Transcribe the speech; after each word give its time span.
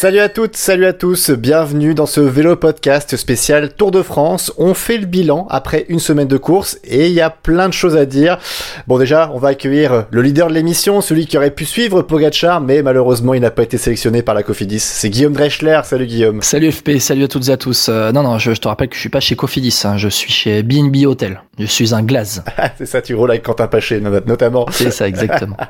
Salut 0.00 0.20
à 0.20 0.28
toutes, 0.28 0.56
salut 0.56 0.86
à 0.86 0.92
tous, 0.92 1.30
bienvenue 1.30 1.92
dans 1.92 2.06
ce 2.06 2.20
vélo 2.20 2.54
podcast 2.54 3.16
spécial 3.16 3.74
Tour 3.74 3.90
de 3.90 4.02
France. 4.02 4.52
On 4.56 4.72
fait 4.72 4.96
le 4.96 5.06
bilan 5.06 5.48
après 5.50 5.86
une 5.88 5.98
semaine 5.98 6.28
de 6.28 6.36
course 6.36 6.78
et 6.84 7.08
il 7.08 7.12
y 7.12 7.20
a 7.20 7.30
plein 7.30 7.66
de 7.68 7.72
choses 7.74 7.96
à 7.96 8.06
dire. 8.06 8.38
Bon 8.86 8.96
déjà, 8.96 9.28
on 9.34 9.40
va 9.40 9.48
accueillir 9.48 10.06
le 10.08 10.22
leader 10.22 10.46
de 10.50 10.54
l'émission, 10.54 11.00
celui 11.00 11.26
qui 11.26 11.36
aurait 11.36 11.50
pu 11.50 11.64
suivre 11.64 12.02
Pogachar, 12.02 12.60
mais 12.60 12.80
malheureusement 12.80 13.34
il 13.34 13.40
n'a 13.40 13.50
pas 13.50 13.64
été 13.64 13.76
sélectionné 13.76 14.22
par 14.22 14.36
la 14.36 14.44
Cofidis. 14.44 14.78
C'est 14.78 15.10
Guillaume 15.10 15.32
Dreschler, 15.32 15.80
salut 15.82 16.06
Guillaume. 16.06 16.42
Salut 16.42 16.70
FP, 16.70 17.00
salut 17.00 17.24
à 17.24 17.28
toutes 17.28 17.48
et 17.48 17.50
à 17.50 17.56
tous. 17.56 17.88
Euh, 17.88 18.12
non, 18.12 18.22
non, 18.22 18.38
je, 18.38 18.54
je 18.54 18.60
te 18.60 18.68
rappelle 18.68 18.90
que 18.90 18.94
je 18.94 19.00
suis 19.00 19.08
pas 19.08 19.18
chez 19.18 19.34
Cofidis, 19.34 19.82
hein, 19.82 19.96
je 19.96 20.08
suis 20.08 20.30
chez 20.30 20.62
BNB 20.62 21.06
Hotel. 21.06 21.42
Je 21.58 21.66
suis 21.66 21.92
un 21.92 22.04
glaze. 22.04 22.44
c'est 22.78 22.86
ça, 22.86 23.02
tu 23.02 23.16
roules 23.16 23.32
avec 23.32 23.42
Quentin 23.42 23.66
Paché 23.66 24.00
no- 24.00 24.20
notamment. 24.24 24.66
C'est 24.70 24.92
ça, 24.92 25.08
exactement. 25.08 25.56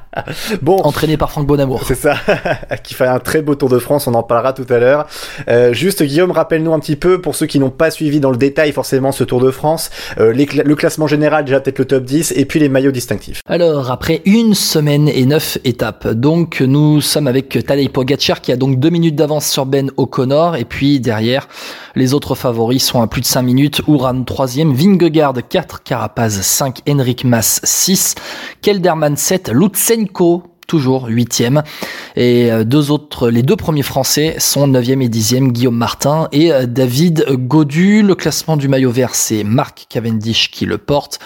Bon, 0.60 0.76
Entraîné 0.82 1.16
par 1.16 1.30
Franck 1.30 1.46
Bonamour. 1.46 1.82
C'est 1.86 1.94
ça, 1.94 2.16
qui 2.82 2.92
fait 2.92 3.06
un 3.06 3.20
très 3.20 3.40
beau 3.40 3.54
Tour 3.54 3.70
de 3.70 3.78
France, 3.78 4.06
on 4.06 4.17
en 4.18 4.22
parlera 4.22 4.52
tout 4.52 4.66
à 4.68 4.78
l'heure. 4.78 5.06
Euh, 5.48 5.72
juste 5.72 6.02
Guillaume, 6.02 6.30
rappelle-nous 6.30 6.72
un 6.72 6.80
petit 6.80 6.96
peu, 6.96 7.20
pour 7.20 7.34
ceux 7.34 7.46
qui 7.46 7.58
n'ont 7.58 7.70
pas 7.70 7.90
suivi 7.90 8.20
dans 8.20 8.30
le 8.30 8.36
détail 8.36 8.72
forcément 8.72 9.12
ce 9.12 9.24
Tour 9.24 9.40
de 9.40 9.50
France, 9.50 9.90
euh, 10.18 10.32
le 10.32 10.74
classement 10.74 11.06
général, 11.06 11.44
déjà 11.44 11.60
peut-être 11.60 11.78
le 11.78 11.84
top 11.84 12.04
10, 12.04 12.32
et 12.36 12.44
puis 12.44 12.60
les 12.60 12.68
maillots 12.68 12.90
distinctifs. 12.90 13.40
Alors, 13.46 13.90
après 13.90 14.22
une 14.24 14.54
semaine 14.54 15.08
et 15.08 15.26
neuf 15.26 15.58
étapes, 15.64 16.08
donc 16.08 16.60
nous 16.60 17.00
sommes 17.00 17.26
avec 17.26 17.64
Tadej 17.66 17.90
Pogacar 17.90 18.40
qui 18.40 18.52
a 18.52 18.56
donc 18.56 18.78
deux 18.78 18.90
minutes 18.90 19.16
d'avance 19.16 19.46
sur 19.46 19.66
Ben 19.66 19.90
O'Connor, 19.96 20.56
et 20.56 20.64
puis 20.64 21.00
derrière, 21.00 21.48
les 21.94 22.14
autres 22.14 22.34
favoris 22.34 22.84
sont 22.84 23.02
à 23.02 23.06
plus 23.06 23.20
de 23.20 23.26
5 23.26 23.42
minutes. 23.42 23.82
Uran 23.88 24.22
3ème, 24.22 24.72
Vingegaard 24.72 25.34
4, 25.48 25.82
Carapaz 25.82 26.30
5, 26.30 26.82
Henrik 26.88 27.24
Mas 27.24 27.60
6, 27.64 28.14
Kelderman 28.62 29.16
7, 29.16 29.50
Lutsenko 29.52 30.44
toujours 30.68 31.06
huitième. 31.08 31.64
Et 32.14 32.52
euh, 32.52 32.62
deux 32.62 32.92
autres 32.92 33.30
les 33.30 33.42
deux 33.42 33.56
premiers 33.56 33.82
français 33.82 34.36
sont 34.38 34.68
neuvième 34.68 35.02
et 35.02 35.08
dixième 35.08 35.50
Guillaume 35.50 35.76
Martin 35.76 36.28
et 36.30 36.52
euh, 36.52 36.66
David 36.66 37.26
Godu. 37.30 38.02
Le 38.02 38.14
classement 38.14 38.56
du 38.56 38.68
maillot 38.68 38.90
vert 38.92 39.14
c'est 39.14 39.42
Mark 39.42 39.86
Cavendish 39.88 40.50
qui 40.50 40.66
le 40.66 40.78
porte. 40.78 41.18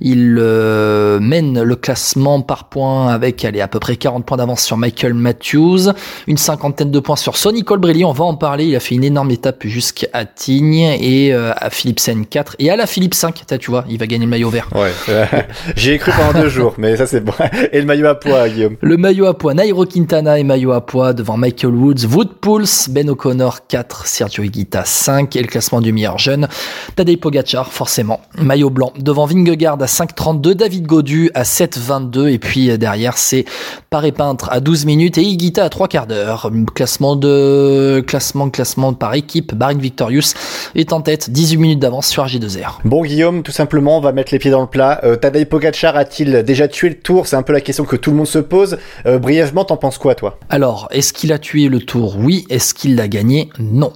Il 0.00 0.38
euh, 0.40 1.20
mène 1.20 1.62
le 1.62 1.76
classement 1.76 2.40
par 2.40 2.68
points 2.68 3.08
avec 3.08 3.44
allez, 3.44 3.60
à 3.60 3.68
peu 3.68 3.78
près 3.78 3.96
40 3.96 4.24
points 4.24 4.38
d'avance 4.38 4.62
sur 4.62 4.76
Michael 4.76 5.14
Matthews. 5.14 5.92
Une 6.26 6.38
cinquantaine 6.38 6.90
de 6.90 7.00
points 7.00 7.16
sur 7.16 7.36
Sonny 7.36 7.62
Colbrelli. 7.62 8.04
On 8.04 8.12
va 8.12 8.24
en 8.24 8.34
parler. 8.34 8.64
Il 8.64 8.76
a 8.76 8.80
fait 8.80 8.94
une 8.94 9.04
énorme 9.04 9.30
étape 9.30 9.66
jusqu'à 9.66 10.24
Tignes 10.24 10.96
et 11.00 11.34
euh, 11.34 11.52
à 11.56 11.70
Philipsen 11.70 12.24
4 12.24 12.56
et 12.58 12.70
à 12.70 12.76
la 12.76 12.86
Philippe 12.86 13.14
5 13.14 13.44
tu 13.60 13.70
vois 13.70 13.84
il 13.88 13.98
va 13.98 14.06
gagner 14.06 14.24
le 14.24 14.30
maillot 14.30 14.48
vert. 14.48 14.68
Ouais, 14.74 14.92
j'y 15.76 15.90
ai 15.90 15.98
cru 15.98 16.12
pendant 16.12 16.40
deux 16.40 16.48
jours, 16.48 16.74
mais 16.78 16.96
ça 16.96 17.06
c'est 17.06 17.20
bon. 17.20 17.32
Et 17.72 17.80
le 17.80 17.86
maillot 17.86 18.06
à 18.06 18.14
poids, 18.14 18.48
Guillaume? 18.48 18.76
Le 18.86 18.96
maillot 18.96 19.26
à 19.26 19.36
poids, 19.36 19.52
Nairo 19.52 19.84
Quintana 19.84 20.38
et 20.38 20.44
maillot 20.44 20.70
à 20.70 20.80
poids 20.80 21.12
devant 21.12 21.36
Michael 21.36 21.74
Woods, 21.74 22.06
Wood 22.08 22.34
Pulse, 22.40 22.88
Ben 22.88 23.10
O'Connor 23.10 23.66
4, 23.66 24.06
Sergio 24.06 24.44
Higuita 24.44 24.84
5 24.84 25.34
et 25.34 25.42
le 25.42 25.48
classement 25.48 25.80
du 25.80 25.92
meilleur 25.92 26.18
jeune, 26.18 26.46
Tadej 26.94 27.16
Pogacar 27.16 27.72
forcément, 27.72 28.20
maillot 28.38 28.70
blanc 28.70 28.92
devant 28.96 29.26
Vingegaard 29.26 29.82
à 29.82 29.86
5,32, 29.86 30.54
David 30.54 30.86
Godu 30.86 31.32
à 31.34 31.42
7,22 31.42 32.28
et 32.28 32.38
puis 32.38 32.70
euh, 32.70 32.76
derrière 32.76 33.18
c'est 33.18 33.44
Paré 33.90 34.12
Peintre 34.12 34.48
à 34.52 34.60
12 34.60 34.86
minutes 34.86 35.18
et 35.18 35.22
Higuita 35.22 35.64
à 35.64 35.68
3 35.68 35.88
quarts 35.88 36.06
d'heure. 36.06 36.52
Classement 36.72 37.16
de 37.16 38.04
classement 38.06 38.50
classement 38.50 38.92
par 38.92 39.14
équipe, 39.14 39.52
Barin 39.52 39.78
Victorious 39.78 40.34
est 40.76 40.92
en 40.92 41.00
tête, 41.00 41.30
18 41.30 41.56
minutes 41.56 41.78
d'avance 41.80 42.06
sur 42.06 42.24
AG2R. 42.24 42.78
Bon 42.84 43.02
Guillaume, 43.02 43.42
tout 43.42 43.50
simplement, 43.50 43.98
on 43.98 44.00
va 44.00 44.12
mettre 44.12 44.30
les 44.30 44.38
pieds 44.38 44.52
dans 44.52 44.60
le 44.60 44.68
plat. 44.68 45.00
Euh, 45.02 45.16
Tadej 45.16 45.46
Pogacar 45.46 45.96
a-t-il 45.96 46.44
déjà 46.44 46.68
tué 46.68 46.90
le 46.90 47.00
tour? 47.00 47.26
C'est 47.26 47.34
un 47.34 47.42
peu 47.42 47.52
la 47.52 47.60
question 47.60 47.84
que 47.84 47.96
tout 47.96 48.12
le 48.12 48.16
monde 48.16 48.28
se 48.28 48.38
pose. 48.38 48.75
Euh, 49.06 49.18
brièvement, 49.18 49.64
t'en 49.64 49.76
penses 49.76 49.98
quoi 49.98 50.14
toi? 50.14 50.38
Alors, 50.48 50.88
est-ce 50.90 51.12
qu'il 51.12 51.32
a 51.32 51.38
tué 51.38 51.68
le 51.68 51.80
tour? 51.80 52.16
Oui. 52.18 52.46
Est-ce 52.50 52.74
qu'il 52.74 52.96
l'a 52.96 53.08
gagné? 53.08 53.50
Non. 53.58 53.92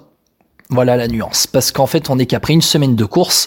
Voilà 0.71 0.97
la 0.97 1.09
nuance. 1.09 1.47
Parce 1.47 1.73
qu'en 1.73 1.87
fait, 1.87 2.11
on 2.11 2.19
est 2.19 2.27
qu'après 2.27 2.53
une 2.53 2.63
semaine 2.63 2.95
de 2.95 3.05
course 3.05 3.47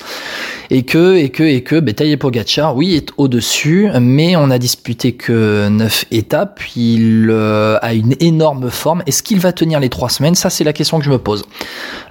et 0.69 0.83
que, 0.83 1.15
et 1.15 1.29
que, 1.29 1.43
et 1.43 1.61
que, 1.61 1.75
Tadej 1.75 2.17
Pogacar, 2.17 2.75
oui, 2.75 2.95
est 2.95 3.09
au-dessus, 3.17 3.89
mais 3.99 4.35
on 4.35 4.49
a 4.49 4.57
disputé 4.57 5.13
que 5.13 5.67
neuf 5.69 6.05
étapes. 6.11 6.59
Il 6.75 7.27
euh, 7.29 7.77
a 7.81 7.93
une 7.93 8.15
énorme 8.19 8.69
forme. 8.69 9.03
Est-ce 9.05 9.23
qu'il 9.23 9.39
va 9.39 9.51
tenir 9.51 9.79
les 9.79 9.89
trois 9.89 10.09
semaines? 10.09 10.35
Ça, 10.35 10.49
c'est 10.49 10.63
la 10.63 10.73
question 10.73 10.99
que 10.99 11.05
je 11.05 11.11
me 11.11 11.17
pose. 11.17 11.45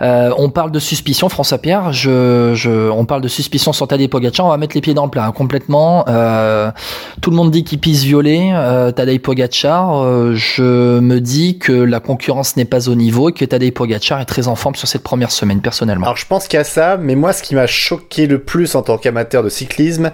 Euh, 0.01 0.33
on 0.39 0.51
parle 0.51 0.71
de 0.71 0.79
suspicion, 0.79 1.29
François 1.29 1.59
Pierre. 1.59 1.93
Je, 1.93 2.53
je, 2.55 2.91
on 2.91 3.05
parle 3.05 3.23
de 3.23 3.29
suspicion 3.29 3.73
sur 3.73 3.89
Tadej 3.89 4.09
Pogacar. 4.09 4.47
On 4.47 4.51
va 4.51 4.57
mettre 4.57 4.75
les 4.75 4.81
pieds 4.81 4.95
dans 4.95 5.05
le 5.05 5.11
plat 5.11 5.27
hein, 5.27 5.33
complètement. 5.33 6.05
Euh, 6.09 6.71
tout 7.21 7.31
le 7.31 7.37
monde 7.37 7.51
dit 7.51 7.65
qu'il 7.65 7.79
pisse 7.79 8.03
violet. 8.05 8.51
Euh, 8.53 8.93
Tadej 8.93 9.21
Pogacar. 9.21 10.03
euh, 10.03 10.35
je 10.35 11.01
me 11.01 11.21
dis 11.21 11.59
que 11.59 11.73
la 11.73 12.01
concurrence 12.01 12.57
n'est 12.57 12.65
pas 12.65 12.89
au 12.89 12.95
niveau 12.95 13.31
et 13.31 13.33
que 13.33 13.45
Tadej 13.45 13.73
Pogacar 13.73 14.21
est 14.21 14.25
très 14.25 14.49
en 14.49 14.57
forme 14.57 14.75
sur 14.75 14.89
cette 14.89 15.03
première 15.03 15.31
semaine, 15.31 15.61
personnellement. 15.61 16.07
Alors 16.07 16.17
je 16.17 16.27
pense 16.27 16.49
qu'il 16.49 16.57
y 16.57 16.61
a 16.61 16.65
ça, 16.65 16.97
mais 16.97 17.15
moi 17.15 17.33
ce 17.33 17.43
qui 17.43 17.55
m'a 17.55 17.67
choqué 17.67 18.27
le 18.27 18.39
plus 18.45 18.75
en 18.75 18.83
tant 18.83 18.99
qu'amateur 18.99 19.43
de 19.43 19.49
cyclisme, 19.49 20.11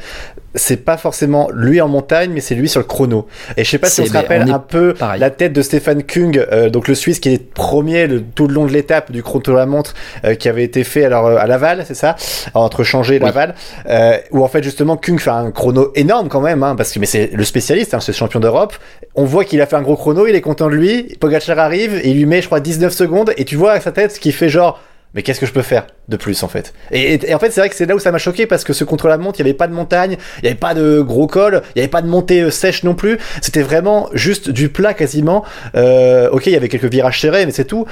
c'est 0.55 0.85
pas 0.85 0.97
forcément 0.97 1.49
lui 1.53 1.81
en 1.81 1.89
montagne, 1.89 2.31
mais 2.33 2.41
c'est 2.41 2.55
lui 2.55 2.69
sur 2.69 2.81
le 2.81 2.87
chrono. 2.87 3.27
Et 3.57 3.65
je 3.65 3.71
sais 3.71 3.79
pas 3.79 3.89
si 3.89 4.01
on 4.01 4.07
se 4.07 4.13
rappelle 4.13 4.45
on 4.49 4.55
un 4.55 4.59
peu 4.59 4.95
pareil. 4.95 5.21
la 5.21 5.31
tête 5.31 5.53
de 5.53 5.63
Stéphane 5.63 6.03
Kung, 6.03 6.39
euh, 6.39 6.71
donc 6.71 6.89
le 6.89 6.95
Suisse 6.95 7.21
qui 7.21 7.31
est 7.31 7.53
premier 7.53 8.07
le, 8.07 8.23
tout 8.23 8.49
le 8.49 8.55
long 8.55 8.67
de 8.67 8.73
l'étape 8.73 9.13
du 9.13 9.23
chrono 9.23 9.55
la 9.55 9.67
montre 9.67 9.95
euh, 10.25 10.35
qui 10.35 10.49
avait 10.49 10.65
été 10.65 10.85
fait 10.85 11.05
alors 11.05 11.27
euh, 11.27 11.37
à 11.37 11.47
Laval, 11.47 11.85
c'est 11.87 11.95
ça, 11.95 12.17
entre 12.55 12.83
Changer 12.83 13.17
et. 13.17 13.19
Laval, 13.19 13.55
où 14.31 14.43
en 14.43 14.49
fait 14.49 14.63
justement 14.63 14.97
Kung 14.97 15.19
fait 15.19 15.31
un 15.31 15.51
chrono 15.51 15.93
énorme 15.95 16.29
quand 16.29 16.41
même, 16.41 16.63
hein, 16.63 16.75
parce 16.77 16.93
que 16.93 16.99
mais 16.99 17.07
c'est 17.07 17.31
le 17.33 17.45
spécialiste, 17.45 17.95
hein, 17.95 18.01
c'est 18.01 18.13
le 18.13 18.17
champion 18.17 18.41
d'Europe. 18.41 18.75
On 19.15 19.25
voit 19.25 19.45
qu'il 19.45 19.61
a 19.61 19.67
fait 19.67 19.77
un 19.77 19.83
gros 19.83 19.97
chrono, 19.97 20.27
il 20.27 20.35
est 20.35 20.41
content 20.41 20.69
de 20.69 20.75
lui. 20.75 21.17
Pogacar 21.21 21.59
arrive 21.59 21.95
et 22.03 22.11
il 22.11 22.17
lui 22.17 22.27
met 22.27 22.43
je 22.43 22.47
crois 22.47 22.61
19 22.61 22.93
secondes 22.93 23.33
et 23.37 23.45
tu 23.45 23.57
vois 23.57 23.73
à 23.73 23.81
sa 23.81 23.93
tête 23.93 24.13
ce 24.13 24.21
qui 24.21 24.33
fait 24.33 24.49
genre 24.49 24.81
mais 25.15 25.23
qu'est-ce 25.23 25.41
que 25.41 25.47
je 25.47 25.53
peux 25.53 25.63
faire 25.63 25.87
de 26.09 26.17
plus 26.17 26.43
en 26.43 26.49
fait? 26.49 26.75
Et, 26.91 27.15
et- 27.15 27.35
en 27.35 27.39
fait 27.39 27.51
c'est 27.51 27.61
vrai 27.61 27.69
que 27.69 27.75
c'est 27.75 27.87
là 27.87 27.95
où 27.95 27.99
ça 27.99 28.13
m'a 28.13 28.19
choqué 28.19 28.47
parce 28.47 28.65
que 28.65 28.73
ce 28.73 28.85
contre 28.85 29.09
la 29.09 29.19
montre 29.19 29.41
il 29.41 29.45
n'y 29.45 29.51
avait 29.51 29.57
pas 29.57 29.67
de 29.67 29.73
montagne 29.73 30.17
il 30.39 30.43
n'y 30.43 30.49
avait 30.49 30.59
pas 30.59 30.75
de 30.75 31.01
gros 31.01 31.27
col 31.27 31.63
il 31.75 31.79
n'y 31.79 31.83
avait 31.83 31.91
pas 31.91 32.03
de 32.03 32.09
montée 32.09 32.43
euh, 32.43 32.51
sèche 32.51 32.85
non 32.85 32.95
plus. 32.95 33.19
C'était 33.41 33.63
vraiment 33.63 34.09
juste 34.13 34.51
du 34.51 34.69
plat 34.69 34.95
quasiment. 34.95 35.45
Euh, 35.75 36.29
ok 36.31 36.47
il 36.47 36.53
y 36.53 36.57
avait 36.57 36.69
quelques 36.69 36.85
virages 36.91 37.21
serrés 37.21 37.47
mais 37.47 37.53
c'est 37.53 37.65
tout. 37.65 37.87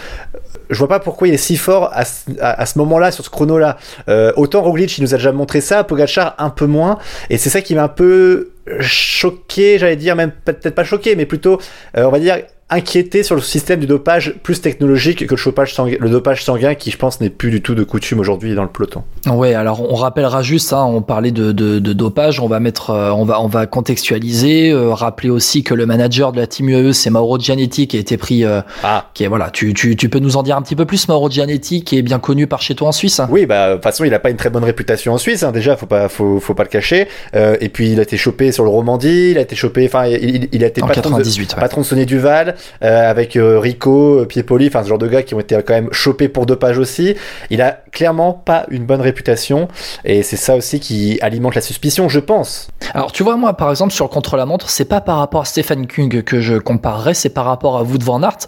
Je 0.68 0.78
vois 0.78 0.88
pas 0.88 0.98
pourquoi 1.00 1.28
il 1.28 1.34
est 1.34 1.36
si 1.38 1.56
fort 1.56 1.90
à, 1.92 2.02
à, 2.40 2.66
ce 2.66 2.78
moment-là 2.78 3.12
sur 3.12 3.24
ce 3.24 3.30
chrono-là. 3.30 3.76
Euh, 4.08 4.32
autant 4.36 4.62
Roglic 4.62 4.98
il 4.98 5.02
nous 5.02 5.14
a 5.14 5.16
déjà 5.16 5.30
montré 5.32 5.60
ça 5.60 5.84
Pogacar 5.84 6.34
un 6.38 6.50
peu 6.50 6.66
moins. 6.66 6.98
Et 7.30 7.38
c'est 7.38 7.50
ça 7.50 7.60
qui 7.60 7.74
m'a 7.74 7.84
un 7.84 7.88
peu 7.88 8.50
choqué 8.80 9.78
j'allais 9.78 9.96
dire 9.96 10.16
même 10.16 10.32
peut-être 10.44 10.74
pas 10.74 10.84
choqué 10.84 11.14
mais 11.16 11.24
plutôt 11.26 11.60
euh, 11.96 12.04
on 12.04 12.10
va 12.10 12.18
dire 12.18 12.38
inquiété 12.68 13.22
sur 13.22 13.36
le 13.36 13.40
système 13.40 13.78
du 13.78 13.86
dopage 13.86 14.34
plus 14.42 14.60
technologique 14.60 15.24
que 15.26 15.34
le, 15.34 15.36
chopage 15.36 15.72
sanguin, 15.72 15.96
le 16.00 16.10
dopage 16.10 16.44
sanguin 16.44 16.74
qui 16.74 16.90
je 16.90 16.96
pense 16.98 17.20
n'est 17.20 17.30
plus 17.30 17.50
du 17.50 17.62
tout 17.62 17.76
de 17.76 17.84
coutume 17.84 18.18
aujourd'hui 18.18 18.56
dans 18.56 18.64
le 18.64 18.68
peloton. 18.68 19.04
Ouais, 19.30 19.54
alors 19.54 19.88
on 19.88 19.94
rappellera 19.94 20.42
juste, 20.42 20.72
hein, 20.72 20.82
on 20.84 21.00
parlait 21.00 21.30
de, 21.30 21.52
de, 21.52 21.78
de 21.78 21.92
dopage, 21.92 22.40
on 22.40 22.48
va 22.48 22.58
mettre, 22.58 22.90
euh, 22.90 23.10
on 23.12 23.24
va, 23.24 23.40
on 23.40 23.46
va 23.46 23.66
contextualiser, 23.66 24.70
euh, 24.72 24.92
rappeler 24.94 25.30
aussi 25.30 25.62
que 25.62 25.74
le 25.74 25.86
manager 25.86 26.32
de 26.32 26.40
la 26.40 26.46
team 26.48 26.68
UAE 26.68 26.92
c'est 26.92 27.10
Mauro 27.10 27.38
Gianetti 27.38 27.86
qui 27.86 27.96
a 27.96 28.00
été 28.00 28.16
pris, 28.16 28.44
euh, 28.44 28.60
Ah. 28.82 29.10
qui 29.14 29.22
est 29.22 29.28
voilà, 29.28 29.50
tu, 29.50 29.72
tu, 29.72 29.94
tu 29.94 30.08
peux 30.08 30.18
nous 30.18 30.36
en 30.36 30.42
dire 30.42 30.56
un 30.56 30.62
petit 30.62 30.76
peu 30.76 30.86
plus, 30.86 31.06
Mauro 31.08 31.30
Gianetti 31.30 31.84
qui 31.84 31.96
est 31.98 32.02
bien 32.02 32.18
connu 32.18 32.48
par 32.48 32.62
chez 32.62 32.74
toi 32.74 32.88
en 32.88 32.92
Suisse. 32.92 33.20
hein? 33.20 33.28
Oui, 33.30 33.46
bah 33.46 33.68
de 33.70 33.74
toute 33.74 33.84
façon, 33.84 34.02
il 34.04 34.12
a 34.12 34.18
pas 34.18 34.30
une 34.30 34.36
très 34.36 34.50
bonne 34.50 34.64
réputation 34.64 35.12
en 35.12 35.18
Suisse. 35.18 35.44
Hein, 35.44 35.52
déjà, 35.52 35.76
faut 35.76 35.86
pas, 35.86 36.08
faut, 36.08 36.40
faut 36.40 36.54
pas 36.54 36.64
le 36.64 36.68
cacher. 36.68 37.06
Euh, 37.36 37.56
et 37.60 37.68
puis, 37.68 37.92
il 37.92 38.00
a 38.00 38.02
été 38.02 38.16
chopé 38.16 38.50
sur 38.50 38.64
le 38.64 38.70
Romandie. 38.70 39.30
Il 39.30 39.38
a 39.38 39.42
été 39.42 39.54
chopé. 39.54 39.84
Enfin, 39.86 40.06
il, 40.06 40.16
il- 40.36 40.48
il 40.52 40.64
a 40.64 40.66
été 40.68 40.82
En 40.82 40.86
patron, 40.88 41.02
98, 41.10 41.50
de, 41.50 41.54
ouais. 41.54 41.60
patron 41.60 41.80
de 41.82 41.86
Sonny 41.86 42.06
Duval 42.06 42.55
avec 42.80 43.36
euh, 43.36 43.58
Rico, 43.58 44.20
euh, 44.20 44.24
Piepoli. 44.26 44.68
Enfin, 44.68 44.82
ce 44.82 44.88
genre 44.88 44.98
de 44.98 45.08
gars 45.08 45.22
qui 45.22 45.34
ont 45.34 45.40
été 45.40 45.56
quand 45.66 45.74
même 45.74 45.88
chopés 45.92 46.28
pour 46.28 46.46
dopage 46.46 46.78
aussi. 46.78 47.14
Il 47.50 47.62
a 47.62 47.78
clairement 47.92 48.32
pas 48.32 48.66
une 48.70 48.84
bonne 48.84 49.00
réputation. 49.00 49.68
Et 50.04 50.22
c'est 50.22 50.36
ça 50.36 50.56
aussi 50.56 50.80
qui 50.80 51.18
alimente 51.20 51.54
la 51.54 51.60
suspicion, 51.60 52.08
je 52.08 52.20
pense. 52.20 52.68
Alors 52.94 53.12
tu 53.12 53.22
vois 53.22 53.36
moi 53.36 53.54
par 53.54 53.70
exemple 53.70 53.92
sur 53.92 54.04
le 54.04 54.10
contre-la-montre, 54.10 54.70
c'est 54.70 54.84
pas 54.84 55.00
par 55.00 55.18
rapport 55.18 55.42
à 55.42 55.44
Stefan 55.44 55.86
Kung 55.86 56.22
que 56.22 56.40
je 56.40 56.54
comparerais, 56.54 57.14
c'est 57.14 57.30
par 57.30 57.44
rapport 57.44 57.76
à 57.76 57.82
Wout 57.82 58.02
van 58.02 58.22
Aert 58.22 58.38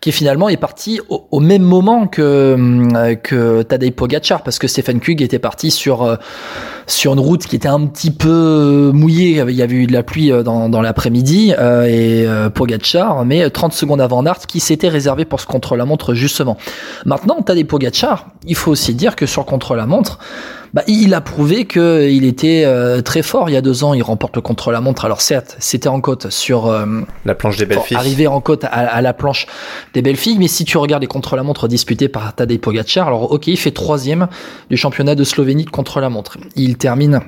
qui 0.00 0.12
finalement 0.12 0.48
est 0.48 0.56
parti 0.56 1.00
au, 1.08 1.40
même 1.40 1.62
moment 1.62 2.06
que 2.06 3.16
que 3.22 3.62
Tadej 3.62 3.92
Pogacar 3.92 4.42
parce 4.42 4.58
que 4.58 4.68
Stefan 4.68 5.00
Kung 5.00 5.20
était 5.22 5.38
parti 5.38 5.70
sur 5.70 6.02
euh, 6.02 6.16
sur 6.88 7.12
une 7.12 7.20
route 7.20 7.46
qui 7.46 7.54
était 7.54 7.68
un 7.68 7.86
petit 7.86 8.10
peu 8.10 8.90
mouillée, 8.92 9.44
il 9.46 9.54
y 9.54 9.62
avait 9.62 9.76
eu 9.76 9.86
de 9.86 9.92
la 9.92 10.02
pluie 10.02 10.32
euh, 10.32 10.42
dans, 10.42 10.68
dans 10.68 10.80
l'après-midi 10.80 11.52
euh, 11.58 11.84
et 11.84 12.26
euh, 12.26 12.50
Pogacar 12.50 13.24
met 13.24 13.50
30 13.58 13.72
secondes 13.72 14.00
avant 14.00 14.22
Nart 14.22 14.46
qui 14.46 14.60
s'était 14.60 14.88
réservé 14.88 15.24
pour 15.24 15.40
ce 15.40 15.46
contre-la-montre 15.46 16.14
justement. 16.14 16.56
Maintenant, 17.06 17.42
t'as 17.44 17.56
des 17.56 17.64
Pogacar, 17.64 18.28
il 18.46 18.54
faut 18.54 18.70
aussi 18.70 18.94
dire 18.94 19.16
que 19.16 19.26
sur 19.26 19.44
contre-la-montre, 19.44 20.20
bah, 20.74 20.84
il 20.86 21.12
a 21.12 21.20
prouvé 21.20 21.66
qu'il 21.66 22.24
était 22.24 22.62
euh, 22.64 23.00
très 23.00 23.22
fort. 23.22 23.50
Il 23.50 23.54
y 23.54 23.56
a 23.56 23.60
deux 23.60 23.82
ans, 23.82 23.94
il 23.94 24.02
remporte 24.04 24.36
le 24.36 24.42
contre-la-montre. 24.42 25.04
Alors 25.04 25.20
certes, 25.20 25.56
c'était 25.58 25.88
en 25.88 26.00
côte 26.00 26.30
sur 26.30 26.66
euh, 26.66 26.86
la 27.24 27.34
planche 27.34 27.56
des 27.56 27.66
belles 27.66 27.80
filles. 27.80 27.96
Arrivé 27.96 28.28
en 28.28 28.40
côte 28.40 28.64
à, 28.70 29.02
la 29.02 29.12
planche 29.12 29.48
des 29.92 30.02
belles 30.02 30.16
filles. 30.16 30.38
Mais 30.38 30.46
si 30.46 30.64
tu 30.64 30.78
regardes 30.78 31.02
les 31.02 31.08
contre-la-montre 31.08 31.66
disputés 31.66 32.08
par 32.08 32.32
Tadej 32.36 32.60
Pogacar, 32.60 33.08
alors 33.08 33.32
ok, 33.32 33.48
il 33.48 33.56
fait 33.56 33.72
troisième 33.72 34.28
du 34.70 34.76
championnat 34.76 35.16
de 35.16 35.24
Slovénie 35.24 35.64
de 35.64 35.70
contre-la-montre. 35.70 36.38
Il 36.54 36.76
termine 36.76 37.22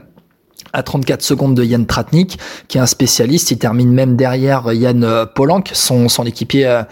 à 0.73 0.83
34 0.83 1.23
secondes 1.23 1.55
de 1.55 1.65
Yann 1.65 1.87
Tratnik, 1.87 2.39
qui 2.69 2.79
est 2.79 2.81
un 2.81 2.87
spécialiste. 2.87 3.51
Il 3.51 3.59
termine 3.59 3.93
même 3.93 4.17
derrière 4.17 4.73
Yann 4.73 5.05
euh, 5.05 5.27
Polank, 5.27 5.71
son, 5.73 6.09
son 6.09 6.25
équipier 6.25 6.67
euh, 6.67 6.83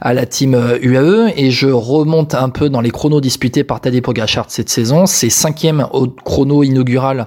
à 0.00 0.14
la 0.14 0.26
team 0.26 0.54
UAE. 0.82 0.98
Euh, 0.98 1.30
Et 1.36 1.50
je 1.50 1.68
remonte 1.68 2.34
un 2.34 2.48
peu 2.48 2.68
dans 2.68 2.80
les 2.80 2.90
chronos 2.90 3.20
disputés 3.20 3.64
par 3.64 3.80
Tadej 3.80 4.02
Pogacar 4.02 4.46
cette 4.48 4.68
saison. 4.68 5.06
C'est 5.06 5.30
cinquième 5.30 5.86
au 5.92 6.06
chrono 6.08 6.62
inaugural 6.62 7.26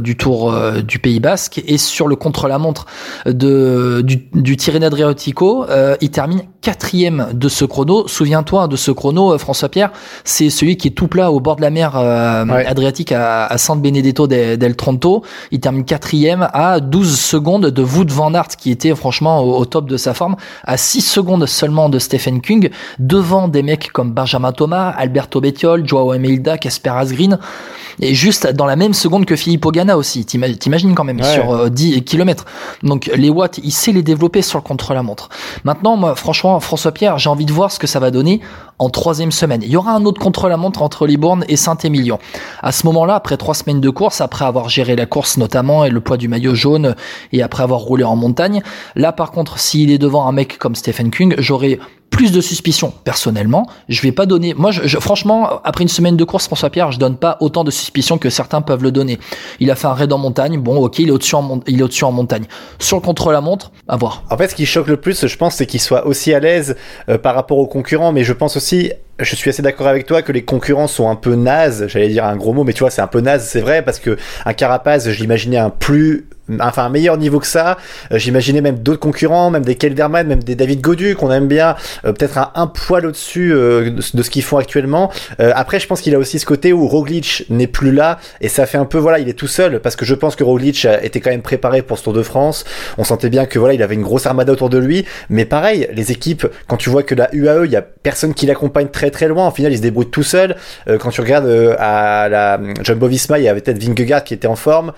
du 0.00 0.16
Tour 0.16 0.54
du 0.86 0.98
Pays 0.98 1.20
Basque. 1.20 1.62
Et 1.66 1.78
sur 1.78 2.08
le 2.08 2.16
contre-la-montre 2.16 2.86
de, 3.26 4.02
du, 4.04 4.28
du 4.34 4.56
Tirreno 4.56 4.86
Adriatico, 4.86 5.66
il 6.00 6.10
termine 6.10 6.42
quatrième 6.60 7.28
de 7.32 7.48
ce 7.48 7.64
chrono. 7.64 8.06
Souviens-toi 8.08 8.68
de 8.68 8.76
ce 8.76 8.90
chrono, 8.90 9.36
François-Pierre, 9.38 9.90
c'est 10.24 10.50
celui 10.50 10.76
qui 10.76 10.88
est 10.88 10.92
tout 10.92 11.08
plat 11.08 11.32
au 11.32 11.40
bord 11.40 11.56
de 11.56 11.62
la 11.62 11.70
mer 11.70 11.96
Adriatique 11.96 13.12
à, 13.12 13.46
à 13.46 13.58
San 13.58 13.80
Benedetto 13.80 14.26
del 14.26 14.76
Tronto. 14.76 15.22
Il 15.50 15.60
termine 15.60 15.84
quatrième 15.84 16.48
à 16.52 16.80
12 16.80 17.18
secondes 17.18 17.66
de 17.66 17.82
Wout 17.82 18.06
van 18.08 18.34
Aert 18.34 18.48
qui 18.48 18.70
était 18.70 18.94
franchement 18.94 19.40
au, 19.40 19.64
top 19.64 19.86
de 19.86 19.96
sa 19.96 20.14
forme, 20.14 20.36
à 20.64 20.76
6 20.76 21.00
secondes 21.02 21.46
seulement 21.46 21.88
de 21.88 21.98
Stephen 21.98 22.40
Kung, 22.40 22.70
devant 22.98 23.48
des 23.48 23.62
mecs 23.62 23.92
comme 23.92 24.12
Benjamin 24.12 24.52
Thomas, 24.52 24.90
Alberto 24.90 25.40
Bettiol, 25.40 25.86
Joao 25.86 26.14
Emelda, 26.14 26.58
Casper 26.58 26.90
Asgreen, 26.90 27.38
et 28.00 28.14
juste 28.14 28.46
dans 28.46 28.66
la 28.66 28.76
même 28.76 28.94
seconde 28.94 29.26
que 29.26 29.36
Philippe 29.36 29.66
Ogana 29.66 29.96
aussi. 29.96 30.24
T'imagines 30.24 30.94
quand 30.94 31.04
même 31.04 31.22
sur 31.22 31.70
10 31.70 31.96
euh, 31.96 32.00
km. 32.00 32.44
Donc 32.82 33.10
les 33.14 33.30
watts, 33.30 33.60
il 33.62 33.72
sait 33.72 33.92
les 33.92 34.02
développer 34.02 34.42
sur 34.42 34.58
le 34.58 34.62
contre-la-montre. 34.62 35.28
Maintenant, 35.64 35.96
moi, 35.96 36.14
franchement, 36.14 36.58
François 36.60 36.92
Pierre, 36.92 37.18
j'ai 37.18 37.30
envie 37.30 37.46
de 37.46 37.52
voir 37.52 37.70
ce 37.70 37.78
que 37.78 37.86
ça 37.86 38.00
va 38.00 38.10
donner 38.10 38.40
en 38.78 38.90
troisième 38.90 39.32
semaine. 39.32 39.62
Il 39.62 39.70
y 39.70 39.76
aura 39.76 39.92
un 39.92 40.04
autre 40.04 40.20
contre-la-montre 40.20 40.82
entre 40.82 41.06
Libourne 41.06 41.44
et 41.48 41.56
Saint-Émilion. 41.56 42.18
À 42.62 42.72
ce 42.72 42.86
moment-là, 42.86 43.14
après 43.14 43.36
trois 43.36 43.54
semaines 43.54 43.80
de 43.80 43.90
course, 43.90 44.20
après 44.20 44.44
avoir 44.44 44.68
géré 44.68 44.96
la 44.96 45.06
course 45.06 45.36
notamment 45.36 45.84
et 45.84 45.90
le 45.90 46.00
poids 46.00 46.16
du 46.16 46.28
maillot 46.28 46.54
jaune 46.54 46.94
et 47.32 47.42
après 47.42 47.62
avoir 47.62 47.80
roulé 47.80 48.04
en 48.04 48.16
montagne, 48.16 48.62
là 48.96 49.12
par 49.12 49.30
contre, 49.30 49.58
s'il 49.58 49.90
est 49.90 49.98
devant 49.98 50.26
un 50.26 50.32
mec 50.32 50.58
comme 50.58 50.74
Stephen 50.74 51.10
Kung, 51.10 51.34
j'aurais 51.38 51.78
plus 52.12 52.30
de 52.30 52.40
suspicions 52.40 52.92
personnellement. 53.04 53.66
Je 53.88 54.00
vais 54.02 54.12
pas 54.12 54.26
donner. 54.26 54.54
Moi, 54.54 54.70
je, 54.70 54.98
franchement, 54.98 55.60
après 55.64 55.82
une 55.82 55.88
semaine 55.88 56.16
de 56.16 56.24
course, 56.24 56.46
François 56.46 56.70
Pierre, 56.70 56.92
je 56.92 56.98
donne 56.98 57.16
pas 57.16 57.38
autant 57.40 57.64
de 57.64 57.70
suspicions 57.70 58.18
que 58.18 58.30
certains 58.30 58.60
peuvent 58.60 58.82
le 58.82 58.92
donner. 58.92 59.18
Il 59.58 59.70
a 59.70 59.74
fait 59.74 59.88
un 59.88 59.94
raid 59.94 60.12
en 60.12 60.18
montagne. 60.18 60.60
Bon, 60.60 60.76
ok, 60.76 61.00
il 61.00 61.08
est 61.08 61.10
au-dessus 61.10 61.34
en, 61.34 61.60
il 61.66 61.80
est 61.80 61.82
au-dessus 61.82 62.04
en 62.04 62.12
montagne. 62.12 62.44
Sur 62.78 62.98
le 62.98 63.02
contre-la-montre, 63.02 63.72
à 63.88 63.96
voir. 63.96 64.22
En 64.30 64.36
fait, 64.36 64.48
ce 64.48 64.54
qui 64.54 64.66
choque 64.66 64.88
le 64.88 64.98
plus, 64.98 65.26
je 65.26 65.36
pense, 65.36 65.54
c'est 65.54 65.66
qu'il 65.66 65.80
soit 65.80 66.06
aussi 66.06 66.34
à 66.34 66.38
l'aise 66.38 66.76
euh, 67.08 67.16
par 67.16 67.34
rapport 67.34 67.58
aux 67.58 67.66
concurrents. 67.66 68.12
Mais 68.12 68.24
je 68.24 68.34
pense 68.34 68.56
aussi 68.56 68.71
Merci 68.72 68.92
je 69.22 69.36
suis 69.36 69.50
assez 69.50 69.62
d'accord 69.62 69.86
avec 69.86 70.06
toi 70.06 70.22
que 70.22 70.32
les 70.32 70.42
concurrents 70.42 70.88
sont 70.88 71.08
un 71.08 71.16
peu 71.16 71.34
nazes. 71.34 71.86
J'allais 71.88 72.08
dire 72.08 72.24
un 72.24 72.36
gros 72.36 72.52
mot, 72.52 72.64
mais 72.64 72.72
tu 72.72 72.80
vois, 72.80 72.90
c'est 72.90 73.02
un 73.02 73.06
peu 73.06 73.20
naze, 73.20 73.46
c'est 73.46 73.60
vrai, 73.60 73.82
parce 73.82 73.98
que 73.98 74.16
un 74.44 74.52
Carapace, 74.52 75.10
je 75.10 75.20
l'imaginais 75.20 75.58
un 75.58 75.70
plus 75.70 76.26
enfin 76.60 76.84
un 76.84 76.88
meilleur 76.88 77.16
niveau 77.16 77.40
que 77.40 77.46
ça. 77.46 77.78
Euh, 78.10 78.18
j'imaginais 78.18 78.60
même 78.60 78.78
d'autres 78.78 79.00
concurrents, 79.00 79.50
même 79.50 79.64
des 79.64 79.74
Kelderman, 79.74 80.26
même 80.26 80.42
des 80.42 80.54
David 80.54 80.80
Godu 80.80 81.14
qu'on 81.14 81.30
aime 81.30 81.48
bien, 81.48 81.76
euh, 82.04 82.12
peut-être 82.12 82.52
un, 82.54 82.66
poil 82.66 83.06
au-dessus 83.06 83.52
euh, 83.52 83.90
de, 83.90 84.22
ce 84.22 84.30
qu'ils 84.30 84.42
font 84.42 84.56
actuellement. 84.56 85.10
après, 85.38 85.78
je 85.78 85.86
pense 85.86 86.00
qu'il 86.00 86.14
a 86.14 86.18
aussi 86.18 86.38
ce 86.38 86.46
côté 86.46 86.72
où 86.72 86.86
Roglic 86.86 87.44
n'est 87.50 87.66
plus 87.66 87.92
là 87.92 88.18
et 88.40 88.48
ça 88.48 88.66
fait 88.66 88.78
un 88.78 88.84
peu 88.84 88.98
voilà, 88.98 89.18
il 89.18 89.28
est 89.28 89.34
tout 89.34 89.46
seul 89.46 89.80
parce 89.80 89.96
que 89.96 90.04
je 90.04 90.14
pense 90.14 90.36
que 90.36 90.44
Roglic 90.44 90.86
était 91.02 91.20
quand 91.20 91.30
même 91.30 91.42
préparé 91.42 91.82
pour 91.82 91.98
ce 91.98 92.04
Tour 92.04 92.12
de 92.12 92.22
France. 92.22 92.64
On 92.98 93.04
sentait 93.04 93.30
bien 93.30 93.46
que 93.46 93.58
voilà, 93.58 93.74
il 93.74 93.82
avait 93.82 93.94
une 93.94 94.02
grosse 94.02 94.26
armada 94.26 94.52
autour 94.52 94.70
de 94.70 94.78
lui, 94.78 95.04
mais 95.28 95.44
pareil, 95.44 95.88
les 95.92 96.12
équipes 96.12 96.46
quand 96.66 96.76
tu 96.76 96.90
vois 96.90 97.02
que 97.02 97.14
la 97.14 97.28
UAE, 97.32 97.66
il 97.66 97.72
y 97.72 97.76
a 97.76 97.82
personne 97.82 98.34
qui 98.34 98.46
l'accompagne 98.46 98.88
très 98.88 99.10
très 99.12 99.28
loin, 99.28 99.46
au 99.48 99.52
final, 99.52 99.72
il 99.72 99.76
se 99.76 99.82
débrouille 99.82 100.10
tout 100.10 100.24
seul. 100.24 100.56
quand 100.98 101.10
tu 101.10 101.20
regardes 101.20 101.48
à 101.78 102.28
la 102.28 102.60
Jumbo 102.82 103.06
Visma, 103.06 103.38
il 103.38 103.44
y 103.44 103.48
avait 103.48 103.60
peut-être 103.60 103.82
Vingegaard 103.82 104.24
qui 104.24 104.34
était 104.34 104.48
en 104.48 104.56
forme. 104.56 104.92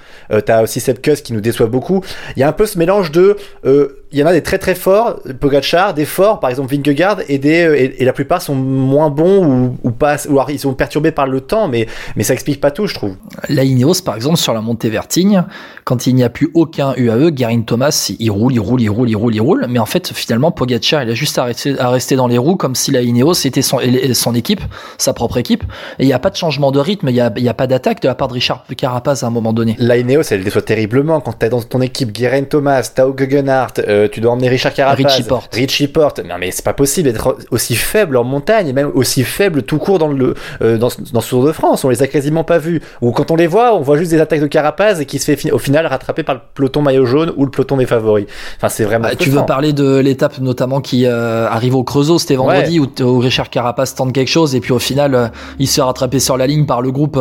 T'as 0.46 0.62
aussi 0.62 0.80
Sepkus 0.80 1.16
qui 1.22 1.32
nous 1.32 1.40
déçoit 1.40 1.66
beaucoup. 1.66 2.02
Il 2.36 2.40
y 2.40 2.42
a 2.42 2.48
un 2.48 2.52
peu 2.52 2.66
ce 2.66 2.78
mélange 2.78 3.10
de 3.10 3.36
euh, 3.66 4.04
il 4.12 4.20
y 4.20 4.22
en 4.22 4.26
a 4.26 4.32
des 4.32 4.42
très 4.42 4.58
très 4.58 4.76
forts, 4.76 5.20
Pogachar, 5.40 5.92
des 5.92 6.04
forts, 6.04 6.38
par 6.38 6.48
exemple 6.48 6.72
Vingegaard, 6.72 7.18
et, 7.28 7.38
des, 7.38 7.64
euh, 7.64 7.92
et, 7.98 8.04
la 8.04 8.12
plupart 8.12 8.40
sont 8.40 8.54
moins 8.54 9.10
bons 9.10 9.44
ou, 9.44 9.76
ou 9.82 9.90
pas, 9.90 10.16
ou 10.28 10.32
alors 10.34 10.52
ils 10.52 10.60
sont 10.60 10.72
perturbés 10.74 11.10
par 11.10 11.26
le 11.26 11.40
temps, 11.40 11.66
mais, 11.66 11.88
mais 12.14 12.22
ça 12.22 12.32
explique 12.32 12.60
pas 12.60 12.70
tout, 12.70 12.86
je 12.86 12.94
trouve. 12.94 13.16
La 13.48 13.64
Ineos, 13.64 14.02
par 14.04 14.14
exemple, 14.14 14.36
sur 14.36 14.54
la 14.54 14.60
montée 14.60 14.88
Vertigne, 14.88 15.42
quand 15.82 16.06
il 16.06 16.14
n'y 16.14 16.22
a 16.22 16.28
plus 16.28 16.50
aucun 16.54 16.94
UAE, 16.96 17.32
Garin 17.32 17.62
Thomas, 17.62 18.12
il 18.16 18.30
roule, 18.30 18.52
il 18.52 18.60
roule, 18.60 18.82
il 18.82 18.88
roule, 18.88 19.10
il 19.10 19.16
roule, 19.16 19.34
il 19.34 19.40
roule, 19.40 19.66
mais 19.68 19.80
en 19.80 19.86
fait, 19.86 20.12
finalement, 20.14 20.52
Pogacar, 20.52 21.02
il 21.02 21.10
a 21.10 21.14
juste 21.14 21.36
à 21.38 21.44
rester, 21.44 21.76
à 21.80 21.90
rester 21.90 22.14
dans 22.14 22.28
les 22.28 22.38
roues 22.38 22.56
comme 22.56 22.76
si 22.76 22.92
la 22.92 23.02
Ineos 23.02 23.32
était 23.44 23.62
son, 23.62 23.80
son 24.14 24.34
équipe, 24.34 24.60
sa 24.98 25.12
propre 25.12 25.38
équipe, 25.38 25.64
et 25.98 26.04
il 26.04 26.06
n'y 26.06 26.12
a 26.12 26.18
pas 26.18 26.30
de 26.30 26.36
changement 26.36 26.70
de 26.70 26.78
rythme, 26.78 27.08
il 27.08 27.14
n'y 27.14 27.48
a, 27.48 27.54
pas 27.54 27.66
d'attaque 27.66 28.00
de 28.00 28.08
la 28.08 28.14
part 28.14 28.28
de 28.28 28.34
Richard 28.34 28.64
Carapaz 28.76 29.22
à 29.22 29.26
un 29.26 29.30
moment 29.30 29.52
donné. 29.52 29.76
La 29.78 29.96
Ineos, 29.96 30.22
elle 30.30 30.44
déçoit 30.44 30.62
terriblement 30.62 31.20
quand 31.20 31.38
tu 31.38 31.46
es 31.46 31.48
dans 31.48 31.62
ton 31.62 31.80
équipe 31.80 32.12
Garin 32.12 32.44
Thomas, 32.44 32.90
Tao 32.94 33.12
Guggenhardt, 33.12 33.80
euh, 33.86 34.08
tu 34.10 34.20
dois 34.20 34.32
emmener 34.32 34.48
Richard 34.48 34.74
Carapaz, 34.74 35.04
Richie 35.04 35.22
Porte. 35.22 35.54
Richie 35.54 35.88
Porte. 35.88 36.20
Non 36.20 36.36
mais 36.38 36.50
c'est 36.50 36.64
pas 36.64 36.74
possible 36.74 37.10
d'être 37.10 37.36
aussi 37.50 37.76
faible 37.76 38.16
en 38.16 38.24
montagne 38.24 38.68
et 38.68 38.72
même 38.72 38.90
aussi 38.94 39.24
faible 39.24 39.62
tout 39.62 39.78
court 39.78 39.98
dans 39.98 40.08
le 40.08 40.34
euh, 40.62 40.78
dans, 40.78 40.88
dans, 41.12 41.20
ce 41.20 41.30
Tour 41.30 41.46
de 41.46 41.52
France. 41.52 41.84
On 41.84 41.88
les 41.88 42.02
a 42.02 42.06
quasiment 42.06 42.44
pas 42.44 42.58
vus. 42.58 42.80
Ou 43.00 43.12
quand 43.12 43.30
on 43.30 43.36
les 43.36 43.46
voit, 43.46 43.74
on 43.74 43.80
voit 43.80 43.96
juste 43.96 44.10
des 44.10 44.20
attaques 44.20 44.40
de 44.40 44.46
Carapaz 44.46 45.00
et 45.00 45.06
qui 45.06 45.18
se 45.18 45.24
fait 45.24 45.50
au 45.50 45.58
final 45.58 45.86
rattraper 45.86 46.22
par 46.22 46.36
le 46.36 46.40
peloton 46.54 46.82
maillot 46.82 47.06
jaune 47.06 47.32
ou 47.36 47.44
le 47.44 47.50
peloton 47.50 47.76
des 47.76 47.86
favoris. 47.86 48.26
Enfin 48.56 48.68
c'est 48.68 48.84
vraiment. 48.84 49.08
Bah, 49.08 49.16
tu 49.16 49.30
veux 49.30 49.44
parler 49.46 49.72
de 49.72 49.98
l'étape 49.98 50.38
notamment 50.38 50.80
qui 50.80 51.06
euh, 51.06 51.48
arrive 51.48 51.74
au 51.74 51.84
Creusot, 51.84 52.18
c'était 52.18 52.36
vendredi 52.36 52.80
où, 52.80 53.18
Richard 53.18 53.50
Carapaz 53.50 53.83
tente 53.92 54.12
quelque 54.12 54.28
chose 54.28 54.54
et 54.54 54.60
puis 54.60 54.72
au 54.72 54.78
final 54.78 55.14
euh, 55.14 55.28
il 55.58 55.68
se 55.68 55.74
fait 55.74 55.82
rattraper 55.82 56.20
sur 56.20 56.36
la 56.36 56.46
ligne 56.46 56.66
par 56.66 56.82
le 56.82 56.90
groupe 56.90 57.20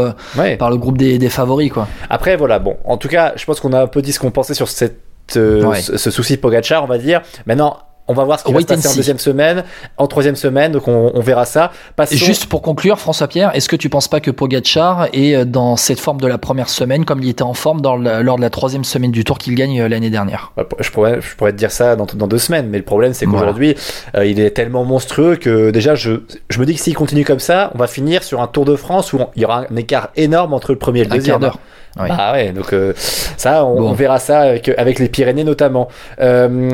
par 0.59 0.69
le 0.69 0.77
groupe 0.77 0.97
des, 0.97 1.17
des 1.17 1.29
favoris 1.29 1.71
quoi. 1.71 1.87
Après 2.09 2.35
voilà 2.35 2.59
bon 2.59 2.77
en 2.85 2.97
tout 2.97 3.07
cas 3.07 3.33
je 3.35 3.45
pense 3.45 3.59
qu'on 3.59 3.73
a 3.73 3.81
un 3.81 3.87
peu 3.87 4.01
dit 4.01 4.13
ce 4.13 4.19
qu'on 4.19 4.31
pensait 4.31 4.53
sur 4.53 4.67
cette 4.67 4.99
euh, 5.37 5.73
ce, 5.75 6.11
souci 6.11 6.37
Pogachar, 6.37 6.83
on 6.83 6.87
va 6.87 6.97
dire. 6.97 7.21
Maintenant, 7.45 7.77
on 8.07 8.13
va 8.13 8.23
voir 8.23 8.39
ce 8.39 8.43
qui 8.43 8.53
va 8.53 8.59
se 8.59 8.65
passer 8.65 8.87
en 8.87 8.95
deuxième 8.95 9.19
semaine, 9.19 9.63
en 9.97 10.07
troisième 10.07 10.35
semaine, 10.35 10.71
donc 10.71 10.87
on, 10.87 11.19
verra 11.19 11.45
ça. 11.45 11.71
Juste 12.11 12.47
pour 12.47 12.61
conclure, 12.61 12.99
François 12.99 13.27
Pierre, 13.27 13.55
est-ce 13.55 13.69
que 13.69 13.75
tu 13.75 13.89
penses 13.89 14.07
pas 14.07 14.19
que 14.19 14.31
Pogachar 14.31 15.07
est 15.13 15.35
euh, 15.35 15.45
dans 15.45 15.77
cette 15.77 15.99
forme 15.99 16.19
de 16.19 16.27
la 16.27 16.37
première 16.37 16.69
semaine, 16.69 17.05
comme 17.05 17.21
il 17.21 17.29
était 17.29 17.43
en 17.43 17.53
forme 17.53 17.81
dans 17.81 17.95
lors 17.95 18.37
de 18.37 18.41
la 18.41 18.49
troisième 18.49 18.83
semaine 18.83 19.11
du 19.11 19.23
Tour 19.23 19.37
qu'il 19.37 19.55
gagne 19.55 19.81
euh, 19.81 19.87
l'année 19.87 20.09
dernière? 20.09 20.51
Bah, 20.57 20.65
je 20.79 20.89
pourrais, 20.89 21.21
je 21.21 21.35
pourrais 21.35 21.53
te 21.53 21.57
dire 21.57 21.71
ça 21.71 21.95
dans, 21.95 22.05
dans 22.05 22.27
deux 22.27 22.37
semaines, 22.37 22.67
mais 22.67 22.77
le 22.77 22.83
problème 22.83 23.13
c'est 23.13 23.25
qu'aujourd'hui, 23.25 23.75
il 24.21 24.39
est 24.39 24.51
tellement 24.51 24.83
monstrueux 24.83 25.37
que 25.37 25.71
déjà, 25.71 25.95
je, 25.95 26.21
je 26.49 26.59
me 26.59 26.65
dis 26.65 26.75
que 26.75 26.81
s'il 26.81 26.95
continue 26.95 27.23
comme 27.23 27.39
ça, 27.39 27.71
on 27.73 27.77
va 27.77 27.87
finir 27.87 28.23
sur 28.23 28.41
un 28.41 28.47
Tour 28.47 28.65
de 28.65 28.75
France 28.75 29.13
où 29.13 29.19
il 29.35 29.41
y 29.41 29.45
aura 29.45 29.65
un 29.69 29.75
écart 29.75 30.09
énorme 30.15 30.53
entre 30.53 30.71
le 30.71 30.77
premier 30.77 31.01
et 31.01 31.05
le 31.05 31.09
deuxième. 31.09 31.49
Ah 31.97 32.33
ouais, 32.33 32.51
donc 32.51 32.73
euh, 32.73 32.93
ça, 32.95 33.65
on, 33.65 33.93
verra 33.93 34.19
ça 34.19 34.41
avec, 34.41 34.69
avec, 34.69 34.99
les 34.99 35.09
Pyrénées 35.09 35.43
notamment. 35.43 35.89
Euh, 36.19 36.71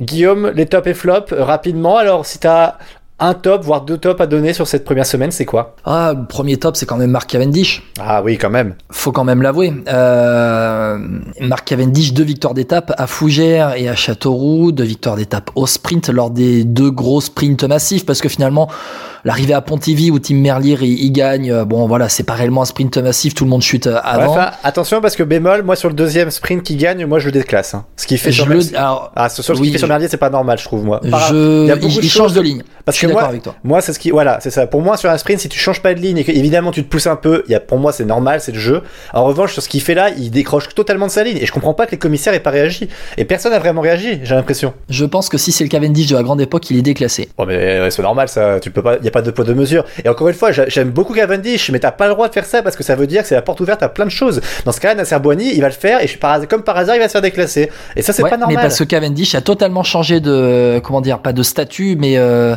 Guillaume, 0.00 0.50
les 0.50 0.66
top 0.66 0.86
et 0.86 0.94
flop, 0.94 1.26
rapidement. 1.30 1.96
Alors, 1.96 2.26
si 2.26 2.38
tu 2.38 2.46
as 2.46 2.78
un 3.18 3.32
top, 3.32 3.64
voire 3.64 3.80
deux 3.80 3.96
tops 3.96 4.20
à 4.20 4.26
donner 4.26 4.52
sur 4.52 4.66
cette 4.66 4.84
première 4.84 5.06
semaine, 5.06 5.30
c'est 5.30 5.46
quoi? 5.46 5.74
Ah, 5.86 6.12
le 6.14 6.26
premier 6.26 6.58
top, 6.58 6.76
c'est 6.76 6.84
quand 6.84 6.98
même 6.98 7.10
Mark 7.10 7.30
Cavendish. 7.30 7.82
Ah 7.98 8.22
oui, 8.22 8.36
quand 8.36 8.50
même. 8.50 8.74
Faut 8.90 9.10
quand 9.10 9.24
même 9.24 9.40
l'avouer. 9.40 9.72
Euh, 9.88 10.98
Mark 11.40 11.66
Cavendish, 11.66 12.12
deux 12.12 12.24
victoires 12.24 12.52
d'étape 12.52 12.92
à 12.98 13.06
Fougères 13.06 13.74
et 13.76 13.88
à 13.88 13.94
Châteauroux, 13.94 14.70
deux 14.70 14.84
victoires 14.84 15.16
d'étape 15.16 15.50
au 15.54 15.66
sprint 15.66 16.10
lors 16.10 16.30
des 16.30 16.64
deux 16.64 16.90
gros 16.90 17.22
sprints 17.22 17.64
massifs, 17.64 18.04
parce 18.04 18.20
que 18.20 18.28
finalement, 18.28 18.68
l'arrivée 19.26 19.54
à 19.54 19.60
Pontivy 19.60 20.10
où 20.10 20.18
Tim 20.18 20.36
Merlier 20.36 20.78
il, 20.82 21.10
gagne, 21.10 21.50
euh, 21.50 21.64
bon 21.64 21.86
voilà, 21.86 22.08
c'est 22.08 22.22
pas 22.22 22.34
réellement 22.34 22.62
un 22.62 22.66
sprint 22.66 22.96
massif, 22.98 23.34
tout 23.34 23.44
le 23.44 23.50
monde 23.50 23.62
chute 23.62 23.86
euh, 23.88 23.98
avant. 24.02 24.36
attention 24.62 25.00
parce 25.00 25.16
que 25.16 25.22
bémol, 25.22 25.62
moi 25.64 25.74
sur 25.74 25.88
le 25.88 25.94
deuxième 25.94 26.30
sprint 26.30 26.62
qui 26.62 26.76
gagne, 26.76 27.04
moi 27.06 27.18
je 27.18 27.26
le 27.26 27.32
déclasse. 27.32 27.74
Hein. 27.74 27.84
Ce 27.96 28.06
qui 28.06 28.18
fait 28.18 28.30
sur, 28.30 28.46
le... 28.46 28.60
Alors, 28.76 29.12
ah, 29.16 29.28
ce 29.28 29.40
qui 29.40 29.72
fait 29.72 29.78
sur 29.78 29.88
Merlier, 29.88 30.08
c'est 30.08 30.16
pas 30.16 30.30
normal, 30.30 30.58
je 30.58 30.64
trouve 30.64 30.84
moi. 30.84 31.00
je... 31.02 31.76
il, 31.82 32.10
change 32.10 32.34
de 32.34 32.40
ligne. 32.40 32.62
Parce 32.84 32.98
suis 33.06 33.14
d'accord 33.14 33.28
avec 33.28 33.42
toi. 33.42 33.54
Moi, 33.64 33.80
c'est 33.80 33.92
ce 33.92 33.98
qui, 33.98 34.10
voilà, 34.10 34.38
c'est 34.40 34.50
ça. 34.50 34.66
Pour 34.66 34.82
moi, 34.82 34.96
sur 34.96 35.10
un 35.10 35.18
sprint, 35.18 35.40
si 35.40 35.48
tu 35.48 35.58
changes 35.58 35.82
pas 35.82 35.94
de 35.94 36.00
ligne 36.00 36.18
et 36.18 36.24
que 36.24 36.32
évidemment 36.32 36.70
tu 36.70 36.82
te 36.84 36.88
pousses 36.88 37.06
un 37.06 37.16
peu, 37.16 37.42
il 37.46 37.52
y 37.52 37.54
a, 37.54 37.60
pour 37.60 37.78
moi, 37.78 37.92
c'est 37.92 38.04
normal, 38.04 38.40
c'est 38.40 38.52
le 38.52 38.58
jeu. 38.58 38.82
En 39.12 39.24
revanche, 39.24 39.52
sur 39.52 39.62
ce 39.62 39.68
qu'il 39.68 39.80
fait 39.82 39.94
là, 39.94 40.10
il 40.10 40.30
décroche 40.30 40.68
totalement 40.74 41.06
de 41.06 41.10
sa 41.12 41.22
ligne 41.22 41.38
et 41.38 41.46
je 41.46 41.52
comprends 41.52 41.74
pas 41.74 41.86
que 41.86 41.92
les 41.92 41.98
commissaires 41.98 42.34
aient 42.34 42.40
pas 42.40 42.50
réagi. 42.50 42.88
Et 43.16 43.24
personne 43.24 43.52
n'a 43.52 43.58
vraiment 43.58 43.80
réagi, 43.80 44.20
j'ai 44.22 44.34
l'impression. 44.34 44.74
Je 44.88 45.04
pense 45.04 45.28
que 45.28 45.38
si 45.38 45.52
c'est 45.52 45.64
le 45.64 45.70
Cavendish 45.70 46.08
de 46.08 46.16
la 46.16 46.22
grande 46.22 46.40
époque, 46.40 46.70
il 46.70 46.78
est 46.78 46.82
déclassé. 46.82 47.28
Oh, 47.38 47.44
mais 47.46 47.90
c'est 47.90 48.02
normal, 48.02 48.28
ça. 48.28 48.60
Tu 48.60 48.70
peux 48.70 48.82
pas, 48.82 48.96
il 48.98 49.04
y 49.04 49.08
a 49.08 49.10
pas 49.10 49.22
de 49.22 49.30
poids 49.30 49.44
de 49.44 49.54
mesure. 49.54 49.84
Et 50.04 50.08
encore 50.08 50.28
une 50.28 50.34
fois, 50.34 50.50
j'aime 50.52 50.90
beaucoup 50.90 51.14
Cavendish, 51.14 51.70
mais 51.70 51.78
t'as 51.78 51.92
pas 51.92 52.08
le 52.08 52.14
droit 52.14 52.28
de 52.28 52.32
faire 52.32 52.44
ça 52.44 52.62
parce 52.62 52.76
que 52.76 52.82
ça 52.82 52.94
veut 52.94 53.06
dire 53.06 53.22
que 53.22 53.28
c'est 53.28 53.34
la 53.34 53.42
porte 53.42 53.60
ouverte 53.60 53.82
à 53.82 53.88
plein 53.88 54.04
de 54.04 54.10
choses. 54.10 54.40
Dans 54.64 54.72
ce 54.72 54.80
cas-là, 54.80 54.94
Nasser 54.94 55.18
Boigny, 55.18 55.52
il 55.54 55.60
va 55.60 55.68
le 55.68 55.74
faire 55.74 56.02
et 56.02 56.06
par, 56.18 56.46
comme 56.48 56.62
par 56.62 56.76
hasard, 56.76 56.96
il 56.96 57.00
va 57.00 57.08
se 57.08 57.12
faire 57.12 57.22
déclasser. 57.22 57.70
Et 57.94 58.02
ça, 58.02 58.12
c'est 58.12 58.22
pas 58.22 58.36
normal. 58.36 58.56
Mais 58.56 58.62
parce 58.62 58.78
que 58.78 58.84
Cavendish 58.84 59.34
a 59.34 59.40
totalement 59.40 59.82
changé 59.82 60.20
de, 60.20 60.80
comment 60.82 61.00
dire, 61.00 61.18
pas 61.18 61.32
de 61.32 61.42
statut, 61.42 61.96
mais 61.98 62.16
euh, 62.16 62.56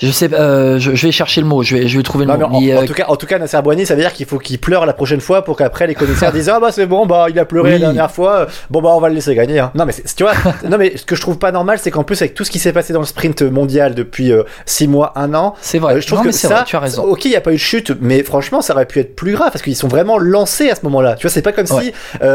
je 0.00 0.10
sais, 0.10 0.32
euh, 0.32 0.78
je, 0.78 0.94
je, 0.94 1.06
vais 1.06 1.12
chercher 1.12 1.40
le 1.40 1.46
mot, 1.46 1.62
je 1.62 1.76
vais, 1.76 1.88
je 1.88 1.96
vais 1.96 2.02
trouver 2.02 2.24
le 2.24 2.36
mot. 2.36 2.44
En, 2.44 2.62
euh, 2.62 2.84
tout 2.84 2.94
cas, 2.94 3.06
en 3.08 3.16
tout 3.16 3.26
cas, 3.26 3.38
Nasser 3.38 3.60
Boigny, 3.62 3.86
ça 3.86 3.94
veut 3.94 4.00
dire 4.00 4.12
qu'il 4.12 4.26
faut 4.26 4.38
qu'il 4.38 4.58
pleure 4.58 4.86
la 4.86 4.92
prochaine 4.92 5.20
fois 5.20 5.42
pour 5.42 5.56
qu'après 5.56 5.86
les 5.86 5.94
commissaires 5.94 6.32
disent 6.34 6.48
ah 6.48 6.60
bah 6.60 6.70
c'est 6.72 6.86
bon, 6.86 7.06
bah 7.06 7.26
il 7.28 7.38
a 7.38 7.44
pleuré 7.44 7.72
la 7.72 7.78
dernière 7.78 8.10
fois, 8.10 8.46
bon 8.70 8.82
bah 8.82 8.90
on 8.92 9.00
va 9.00 9.08
le 9.08 9.14
laisser 9.14 9.34
gagner. 9.34 9.58
Hein. 9.58 9.70
Non 9.74 9.86
mais 9.86 9.92
tu 10.16 10.22
vois, 10.22 10.34
non 10.68 10.78
mais 10.78 10.96
ce 10.96 11.04
que 11.04 11.16
je 11.16 11.20
trouve 11.20 11.38
pas 11.38 11.52
normal, 11.52 11.78
c'est 11.80 11.90
qu'en 11.90 12.04
plus 12.04 12.20
avec 12.20 12.34
tout 12.34 12.44
ce 12.44 12.50
qui 12.50 12.58
s'est 12.58 12.72
passé 12.72 12.92
dans 12.92 13.00
le 13.00 13.06
sprint 13.06 13.42
mondial 13.42 13.94
depuis 13.94 14.32
6 14.66 14.84
euh, 14.84 14.88
mois, 14.88 15.12
1 15.16 15.34
an, 15.34 15.54
c'est 15.60 15.78
vrai. 15.78 16.00
je 16.00 16.06
trouve 16.06 16.22
que 16.22 16.32
ça, 16.32 16.48
vrai, 16.48 16.64
tu 16.66 16.76
as 16.76 16.80
raison. 16.80 17.04
Ok, 17.04 17.24
il 17.24 17.32
y 17.32 17.36
a 17.36 17.40
pas 17.40 17.52
eu 17.52 17.54
de 17.54 17.60
chute, 17.60 17.92
mais 18.00 18.22
franchement, 18.22 18.60
ça 18.60 18.74
aurait 18.74 18.86
pu 18.86 19.00
être 19.00 19.14
plus 19.14 19.32
grave 19.32 19.50
parce 19.50 19.62
qu'ils 19.62 19.76
sont 19.76 19.88
vraiment 19.88 20.18
lancés 20.18 20.70
à 20.70 20.74
ce 20.74 20.80
moment-là. 20.84 21.14
Tu 21.14 21.26
vois, 21.26 21.30
c'est 21.32 21.42
pas 21.42 21.52
comme 21.52 21.66
si, 21.66 21.92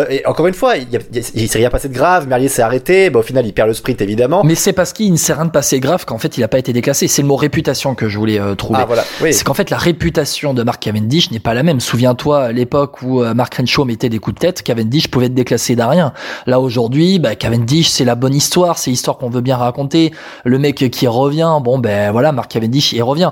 et 0.10 0.26
encore 0.26 0.48
une 0.48 0.54
fois, 0.54 0.78
il, 0.78 0.88
il, 1.34 1.50
s'est 1.50 1.60
rien 1.60 1.70
passé 1.70 1.90
de 1.90 1.94
grave, 1.94 2.28
Merlier 2.28 2.48
s'est 2.48 2.62
arrêté, 2.62 3.10
bah, 3.10 3.20
au 3.20 3.24
final 3.24 3.46
il 3.46 3.54
perd 3.54 3.68
le 3.68 3.74
sprint 3.74 4.02
évidemment. 4.02 4.44
Mais 4.44 4.56
c'est 4.56 4.74
parce 4.74 4.94
qu'il 4.94 5.12
ne 5.12 5.18
s'est 5.18 5.34
rien 5.34 5.46
de 5.46 5.52
passé 5.52 5.80
grave 5.80 6.06
qu'en 6.06 6.18
fait 6.18 6.38
il 6.38 6.44
a 6.44 6.48
pas 6.48 6.60
été 6.60 6.74
déclassé. 6.74 7.08
C'est 7.08 7.22
le 7.22 7.28
mot 7.28 7.36
réputation 7.52 7.96
que 7.96 8.08
je 8.08 8.18
voulais 8.18 8.40
euh, 8.40 8.56
trouver. 8.56 8.80
Ah, 8.82 8.86
voilà. 8.86 9.04
oui. 9.22 9.34
C'est 9.34 9.44
qu'en 9.44 9.54
fait 9.54 9.70
la 9.70 9.78
réputation 9.78 10.54
de 10.54 10.64
Mark 10.64 10.82
Cavendish 10.82 11.32
n'est 11.32 11.40
pas 11.40 11.54
la 11.54 11.64
même. 11.64 11.82
Souviens-toi 11.82 12.44
à 12.46 12.52
l'époque 12.54 13.02
où 13.02 13.22
euh, 13.22 13.34
Mark 13.34 13.54
Renshaw 13.56 13.84
mettait 13.84 14.08
des 14.08 14.20
coups 14.20 14.36
de 14.36 14.40
tête, 14.40 14.64
Cavendish 14.64 15.10
pouvait 15.10 15.26
être 15.26 15.34
déclassé 15.34 15.76
d'un 15.76 15.90
rien. 15.90 16.14
Là 16.48 16.62
aujourd'hui, 16.62 17.20
bah, 17.20 17.36
Cavendish 17.36 17.90
c'est 17.90 18.06
la 18.06 18.16
bonne 18.16 18.34
histoire, 18.34 18.78
c'est 18.78 18.90
l'histoire 18.90 19.18
qu'on 19.18 19.30
veut 19.30 19.42
bien 19.42 19.58
raconter. 19.58 20.14
Le 20.46 20.60
mec 20.60 20.90
qui 20.92 21.08
revient, 21.08 21.58
bon 21.62 21.78
ben 21.78 22.12
voilà, 22.12 22.32
Mark 22.32 22.50
Cavendish 22.50 22.94
il 22.94 23.04
revient. 23.04 23.32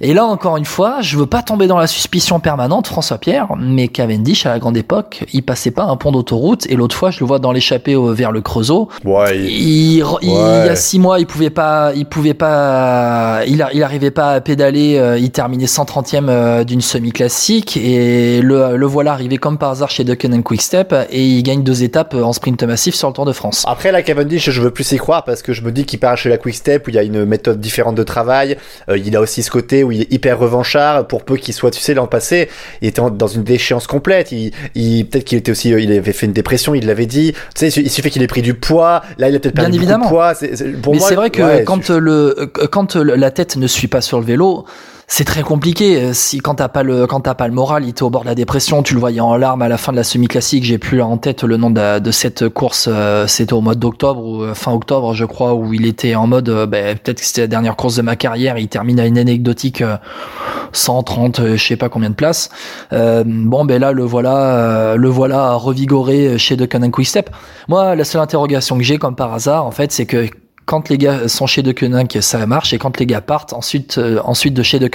Et 0.00 0.14
là, 0.14 0.24
encore 0.24 0.56
une 0.56 0.64
fois, 0.64 1.00
je 1.00 1.16
veux 1.16 1.26
pas 1.26 1.42
tomber 1.42 1.66
dans 1.66 1.78
la 1.78 1.86
suspicion 1.86 2.40
permanente, 2.40 2.86
François 2.86 3.18
Pierre, 3.18 3.48
mais 3.58 3.88
Cavendish, 3.88 4.46
à 4.46 4.50
la 4.50 4.58
grande 4.58 4.76
époque, 4.76 5.24
il 5.32 5.42
passait 5.42 5.70
pas 5.70 5.84
un 5.84 5.96
pont 5.96 6.12
d'autoroute, 6.12 6.66
et 6.68 6.76
l'autre 6.76 6.96
fois, 6.96 7.10
je 7.10 7.20
le 7.20 7.26
vois 7.26 7.38
dans 7.38 7.52
l'échappée 7.52 7.96
vers 7.96 8.32
le 8.32 8.40
Creusot. 8.40 8.88
Ouais. 9.04 9.38
Il, 9.38 10.04
il, 10.22 10.30
y 10.30 10.36
a 10.36 10.76
six 10.76 10.98
mois, 10.98 11.20
il 11.20 11.26
pouvait 11.26 11.50
pas, 11.50 11.92
il 11.94 12.06
pouvait 12.06 12.34
pas, 12.34 13.42
il, 13.46 13.64
il 13.72 13.82
arrivait 13.82 14.10
pas 14.10 14.32
à 14.32 14.40
pédaler, 14.40 14.96
euh, 14.98 15.18
il 15.18 15.30
terminait 15.30 15.66
130e 15.66 16.28
euh, 16.28 16.64
d'une 16.64 16.80
semi-classique, 16.80 17.76
et 17.76 18.40
le, 18.42 18.76
le 18.76 18.86
voilà 18.86 19.12
arrivé 19.12 19.36
comme 19.36 19.58
par 19.58 19.70
hasard 19.70 19.90
chez 19.90 20.04
Ducken 20.04 20.42
Quickstep, 20.42 20.94
et 21.10 21.24
il 21.24 21.42
gagne 21.42 21.62
deux 21.62 21.82
étapes 21.82 22.14
en 22.14 22.32
sprint 22.32 22.62
massif 22.64 22.94
sur 22.94 23.08
le 23.08 23.14
Tour 23.14 23.26
de 23.26 23.32
France. 23.32 23.64
Après, 23.66 23.92
la 23.92 24.02
Cavendish, 24.02 24.50
je 24.50 24.60
veux 24.60 24.70
plus 24.70 24.90
y 24.92 24.96
croire, 24.96 25.24
parce 25.24 25.42
que 25.42 25.52
je 25.52 25.62
me 25.62 25.70
dis 25.70 25.84
qu'il 25.84 26.00
part 26.00 26.16
chez 26.16 26.28
la 26.28 26.38
Quickstep, 26.38 26.86
où 26.86 26.90
il 26.90 26.96
y 26.96 26.98
a 26.98 27.02
une 27.02 27.24
méthode 27.24 27.60
différente 27.60 27.94
de 27.94 28.02
travail, 28.02 28.56
euh, 28.88 28.98
il 28.98 29.14
a 29.16 29.20
aussi 29.20 29.42
ce 29.42 29.50
côté 29.50 29.83
où 29.84 29.92
il 29.92 30.02
est 30.02 30.12
hyper 30.12 30.38
revanchard 30.38 31.06
pour 31.06 31.24
peu 31.24 31.36
qu'il 31.36 31.54
soit 31.54 31.70
tu 31.70 31.80
sais 31.80 31.94
l'an 31.94 32.06
passé 32.06 32.48
il 32.82 32.88
était 32.88 33.02
dans 33.12 33.26
une 33.26 33.44
déchéance 33.44 33.86
complète 33.86 34.32
il, 34.32 34.52
il 34.74 35.06
peut-être 35.06 35.24
qu'il 35.24 35.38
était 35.38 35.52
aussi 35.52 35.70
il 35.70 35.92
avait 35.92 36.12
fait 36.12 36.26
une 36.26 36.32
dépression 36.32 36.74
il 36.74 36.86
l'avait 36.86 37.06
dit 37.06 37.32
tu 37.54 37.70
sais 37.70 37.80
il 37.80 37.90
suffit 37.90 38.10
qu'il 38.10 38.22
ait 38.22 38.26
pris 38.26 38.42
du 38.42 38.54
poids 38.54 39.02
là 39.18 39.28
il 39.28 39.36
a 39.36 39.38
peut-être 39.38 39.54
perdu 39.54 39.70
Bien 39.70 39.80
évidemment. 39.80 40.06
de 40.06 40.10
poids 40.10 40.34
c'est, 40.34 40.80
pour 40.80 40.92
mais 40.92 40.98
moi, 40.98 41.08
c'est 41.08 41.14
vrai 41.14 41.30
que 41.30 41.42
ouais, 41.42 41.64
quand 41.64 41.90
le 41.90 42.50
quand 42.70 42.96
la 42.96 43.30
tête 43.30 43.56
ne 43.56 43.66
suit 43.66 43.88
pas 43.88 44.00
sur 44.00 44.18
le 44.18 44.24
vélo 44.26 44.64
c'est 45.16 45.22
très 45.22 45.42
compliqué. 45.42 46.12
Si 46.12 46.38
quand 46.38 46.56
t'as 46.56 46.66
pas 46.66 46.82
le 46.82 47.06
quand 47.06 47.20
t'as 47.20 47.36
pas 47.36 47.46
le 47.46 47.54
moral, 47.54 47.84
il 47.84 47.90
était 47.90 48.02
au 48.02 48.10
bord 48.10 48.22
de 48.22 48.26
la 48.26 48.34
dépression. 48.34 48.82
Tu 48.82 48.94
le 48.94 49.00
voyais 49.00 49.20
en 49.20 49.36
larmes 49.36 49.62
à 49.62 49.68
la 49.68 49.78
fin 49.78 49.92
de 49.92 49.96
la 49.96 50.02
semi-classique. 50.02 50.64
J'ai 50.64 50.76
plus 50.76 51.00
en 51.00 51.18
tête 51.18 51.44
le 51.44 51.56
nom 51.56 51.70
de, 51.70 52.10
cette 52.10 52.48
course. 52.48 52.88
Euh, 52.90 53.28
c'était 53.28 53.52
au 53.52 53.60
mois 53.60 53.76
d'octobre 53.76 54.24
ou 54.24 54.52
fin 54.54 54.72
octobre, 54.72 55.14
je 55.14 55.24
crois, 55.24 55.54
où 55.54 55.72
il 55.72 55.86
était 55.86 56.16
en 56.16 56.26
mode. 56.26 56.48
Euh, 56.48 56.66
ben, 56.66 56.98
peut-être 56.98 57.20
que 57.20 57.26
c'était 57.26 57.42
la 57.42 57.46
dernière 57.46 57.76
course 57.76 57.94
de 57.94 58.02
ma 58.02 58.16
carrière. 58.16 58.58
Il 58.58 58.66
termine 58.66 58.98
à 58.98 59.06
une 59.06 59.16
anecdotique 59.16 59.82
euh, 59.82 59.98
130, 60.72 61.54
je 61.54 61.64
sais 61.64 61.76
pas 61.76 61.88
combien 61.88 62.10
de 62.10 62.16
places. 62.16 62.50
Euh, 62.92 63.22
bon, 63.24 63.64
ben 63.64 63.80
là, 63.80 63.92
le 63.92 64.02
voilà, 64.02 64.96
le 64.96 65.08
voilà 65.08 65.54
revigoré 65.54 66.38
chez 66.38 66.56
De 66.56 66.66
Quick 66.66 67.06
Step. 67.06 67.30
Moi, 67.68 67.94
la 67.94 68.02
seule 68.02 68.20
interrogation 68.20 68.76
que 68.78 68.82
j'ai, 68.82 68.98
comme 68.98 69.14
par 69.14 69.32
hasard, 69.32 69.64
en 69.64 69.70
fait, 69.70 69.92
c'est 69.92 70.06
que 70.06 70.28
quand 70.66 70.88
les 70.88 70.98
gars 70.98 71.28
sont 71.28 71.46
chez 71.46 71.62
De 71.62 71.72
Koninck, 71.72 72.18
ça 72.20 72.46
marche, 72.46 72.72
et 72.72 72.78
quand 72.78 72.98
les 72.98 73.06
gars 73.06 73.20
partent 73.20 73.52
ensuite, 73.52 73.98
euh, 73.98 74.20
ensuite 74.24 74.54
de 74.54 74.62
chez 74.62 74.78
De 74.78 74.90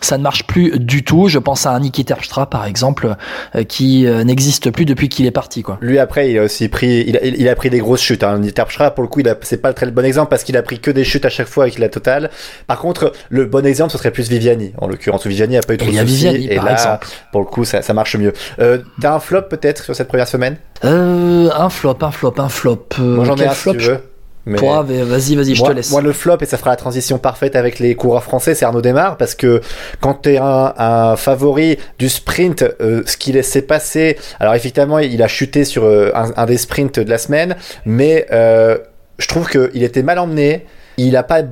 ça 0.00 0.18
ne 0.18 0.22
marche 0.22 0.46
plus 0.46 0.78
du 0.78 1.02
tout. 1.02 1.28
Je 1.28 1.38
pense 1.38 1.66
à 1.66 1.70
un 1.72 1.80
Niki 1.80 2.04
Terpstra, 2.04 2.48
par 2.48 2.66
exemple, 2.66 3.16
euh, 3.54 3.64
qui 3.64 4.06
euh, 4.06 4.22
n'existe 4.24 4.70
plus 4.70 4.84
depuis 4.84 5.08
qu'il 5.08 5.26
est 5.26 5.30
parti, 5.30 5.62
quoi. 5.62 5.78
Lui, 5.80 5.98
après, 5.98 6.30
il 6.30 6.38
a 6.38 6.44
aussi 6.44 6.68
pris, 6.68 7.04
il 7.06 7.16
a, 7.16 7.24
il 7.24 7.48
a 7.48 7.54
pris 7.54 7.70
des 7.70 7.78
grosses 7.78 8.02
chutes. 8.02 8.22
Hein. 8.22 8.40
Terpstra, 8.54 8.90
pour 8.92 9.02
le 9.02 9.08
coup, 9.08 9.20
c'est 9.42 9.60
pas 9.60 9.68
le 9.68 9.74
très 9.74 9.90
bon 9.90 10.04
exemple 10.04 10.30
parce 10.30 10.44
qu'il 10.44 10.56
a 10.56 10.62
pris 10.62 10.78
que 10.78 10.90
des 10.90 11.04
chutes 11.04 11.24
à 11.24 11.30
chaque 11.30 11.48
fois 11.48 11.64
avec 11.64 11.78
la 11.78 11.88
totale. 11.88 12.30
Par 12.66 12.78
contre, 12.78 13.12
le 13.28 13.46
bon 13.46 13.66
exemple, 13.66 13.92
ce 13.92 13.98
serait 13.98 14.10
plus 14.10 14.28
Viviani. 14.28 14.72
En 14.78 14.86
l'occurrence, 14.86 15.26
Viviani 15.26 15.56
a 15.56 15.62
pas 15.62 15.74
eu 15.74 15.78
trop 15.78 15.90
de 15.90 15.94
y 15.94 15.98
a 15.98 16.02
soucis. 16.02 16.28
Viviani, 16.28 16.46
et 16.46 16.56
par 16.56 16.64
là, 16.66 16.72
exemple. 16.72 17.06
pour 17.32 17.40
le 17.40 17.46
coup, 17.46 17.64
ça, 17.64 17.82
ça 17.82 17.94
marche 17.94 18.16
mieux. 18.16 18.32
Euh, 18.60 18.78
t'as 19.00 19.14
un 19.14 19.20
flop 19.20 19.42
peut-être 19.42 19.84
sur 19.84 19.94
cette 19.96 20.08
première 20.08 20.28
semaine? 20.28 20.56
Euh, 20.84 21.50
un 21.54 21.68
flop, 21.68 21.98
un 22.00 22.10
flop, 22.10 22.34
un 22.38 22.48
flop. 22.48 22.86
Euh, 22.98 23.16
Moi, 23.16 23.24
j'en 23.24 23.36
ai 23.36 23.46
un 23.46 23.50
flop 23.50 23.72
si 23.72 23.78
tu 23.78 23.84
veux. 23.84 23.98
Mais... 24.46 24.58
Vas-y, 24.58 25.36
vas-y, 25.36 25.54
je 25.54 25.60
moi, 25.60 25.70
te 25.70 25.74
laisse. 25.74 25.90
Moi, 25.90 26.00
le 26.00 26.12
flop, 26.12 26.38
et 26.40 26.46
ça 26.46 26.56
fera 26.56 26.70
la 26.70 26.76
transition 26.76 27.18
parfaite 27.18 27.56
avec 27.56 27.78
les 27.78 27.94
coureurs 27.94 28.24
français, 28.24 28.54
c'est 28.54 28.64
Arnaud 28.64 28.80
Desmar, 28.80 29.16
parce 29.16 29.34
que 29.34 29.60
quand 30.00 30.22
tu 30.22 30.30
es 30.30 30.38
un, 30.38 30.72
un, 30.76 31.16
favori 31.16 31.78
du 31.98 32.08
sprint, 32.08 32.64
euh, 32.80 33.02
ce 33.06 33.16
qu'il 33.16 33.42
s'est 33.44 33.62
passé, 33.62 34.18
alors 34.38 34.54
effectivement, 34.54 34.98
il 34.98 35.22
a 35.22 35.28
chuté 35.28 35.64
sur 35.64 35.84
euh, 35.84 36.10
un, 36.14 36.32
un, 36.36 36.46
des 36.46 36.56
sprints 36.56 37.00
de 37.00 37.10
la 37.10 37.18
semaine, 37.18 37.56
mais 37.84 38.26
euh, 38.32 38.78
je 39.18 39.28
trouve 39.28 39.48
qu'il 39.48 39.82
était 39.82 40.02
mal 40.02 40.18
emmené. 40.18 40.64
Il 41.06 41.16
a 41.16 41.22
pas 41.22 41.42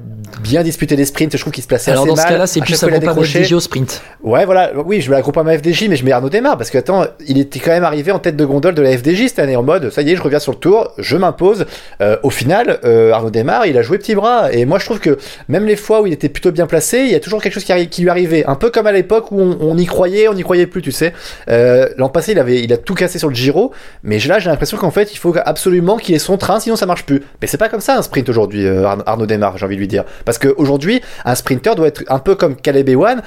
bien 0.43 0.63
disputé 0.63 0.95
les 0.95 1.05
sprints, 1.07 1.33
je 1.37 1.41
trouve 1.41 1.53
qu'il 1.53 1.63
se 1.63 1.69
plaçait 1.69 1.91
Alors 1.91 2.03
assez 2.05 2.11
dans 2.11 2.17
mal. 2.17 2.25
ce 2.27 2.31
cas-là, 2.33 2.47
c'est 2.47 2.61
plus 2.61 2.75
Groupama 2.79 2.99
décroché. 2.99 3.43
FDJ 3.45 3.53
au 3.55 3.61
sprint. 3.61 4.03
Ouais, 4.23 4.45
voilà, 4.45 4.73
oui, 4.85 5.01
je 5.01 5.09
mets 5.11 5.17
la 5.17 5.23
Groupama 5.23 5.57
FDJ, 5.57 5.89
mais 5.89 5.97
je 5.97 6.05
mets 6.05 6.13
Arnaud 6.13 6.29
Desmar, 6.29 6.57
parce 6.59 6.71
que 6.71 6.77
attends, 6.79 7.05
il 7.27 7.39
était 7.39 7.59
quand 7.59 7.71
même 7.71 7.83
arrivé 7.85 8.13
en 8.13 8.19
tête 8.19 8.37
de 8.37 8.45
gondole 8.45 8.75
de 8.75 8.83
la 8.83 8.97
FDJ 8.97 9.29
cette 9.29 9.39
année, 9.39 9.57
en 9.57 9.63
mode, 9.63 9.91
ça 9.91 10.03
y 10.03 10.11
est, 10.13 10.17
je 10.17 10.23
reviens 10.23 10.39
sur 10.39 10.53
le 10.53 10.59
tour, 10.59 10.93
je 10.99 11.17
m'impose. 11.17 11.65
Euh, 12.03 12.19
au 12.23 12.31
final, 12.31 12.79
euh, 12.85 13.11
Arnaud 13.13 13.31
Desmar, 13.31 13.67
il 13.67 13.77
a 13.79 13.83
joué 13.83 13.97
petit 13.99 14.15
bras, 14.15 14.53
et 14.53 14.65
moi 14.67 14.79
je 14.79 14.85
trouve 14.85 15.01
que 15.01 15.19
même 15.49 15.65
les 15.67 15.77
fois 15.77 16.03
où 16.03 16.07
il 16.07 16.13
était 16.13 16.29
plutôt 16.29 16.53
bien 16.53 16.67
placé, 16.67 16.99
il 17.01 17.11
y 17.11 17.15
a 17.15 17.21
toujours 17.21 17.41
quelque 17.43 17.55
chose 17.55 17.65
qui, 17.65 18.03
lui 18.03 18.11
arrivait, 18.11 18.45
un 18.47 18.55
peu 18.55 18.71
comme 18.71 18.87
à 18.87 18.93
l'époque 18.93 19.33
où 19.33 19.41
on, 19.41 19.57
on 19.61 19.79
y 19.79 19.87
croyait, 19.87 20.29
on 20.29 20.35
n'y 20.35 20.43
croyait 20.43 20.67
plus, 20.67 20.83
tu 20.83 20.93
sais. 20.93 21.15
Euh, 21.49 21.89
L'an 21.97 22.11
passé, 22.11 22.33
il 22.33 22.39
avait, 22.39 22.61
il 22.63 22.73
a 22.73 22.77
tout 22.77 22.95
cassé 22.95 23.19
sur 23.19 23.29
le 23.29 23.35
Giro, 23.35 23.73
mais 24.03 24.19
là, 24.21 24.39
j'ai 24.39 24.51
l'impression 24.51 24.77
qu'en 24.77 24.91
fait, 24.91 25.13
il 25.15 25.17
faut 25.17 25.35
absolument 25.45 25.97
qu'il 25.97 26.15
ait 26.15 26.19
son 26.19 26.37
train, 26.37 26.61
sinon 26.61 26.77
ça 26.77 26.85
marche 26.87 27.05
plus. 27.07 27.23
Mais 27.41 27.49
c'est 27.49 27.57
pas 27.57 27.69
comme 27.71 27.81
ça 27.81 27.97
un 27.97 28.03
sprint 28.03 28.29
aujourd'hui, 28.29 28.67
Arnaud- 28.69 29.03
Arnaud 29.07 29.27
Desmar, 29.39 29.57
j'ai 29.57 29.67
envie 29.67 29.77
de 29.77 29.81
lui 29.81 29.89
dire, 29.89 30.05
parce 30.25 30.39
qu'aujourd'hui, 30.39 31.01
un 31.25 31.35
sprinter 31.35 31.75
doit 31.75 31.89
être 31.89 32.05
un 32.09 32.19
peu 32.19 32.35
comme 32.35 32.57
Caleb 32.57 32.89
Ewan. 32.89 33.23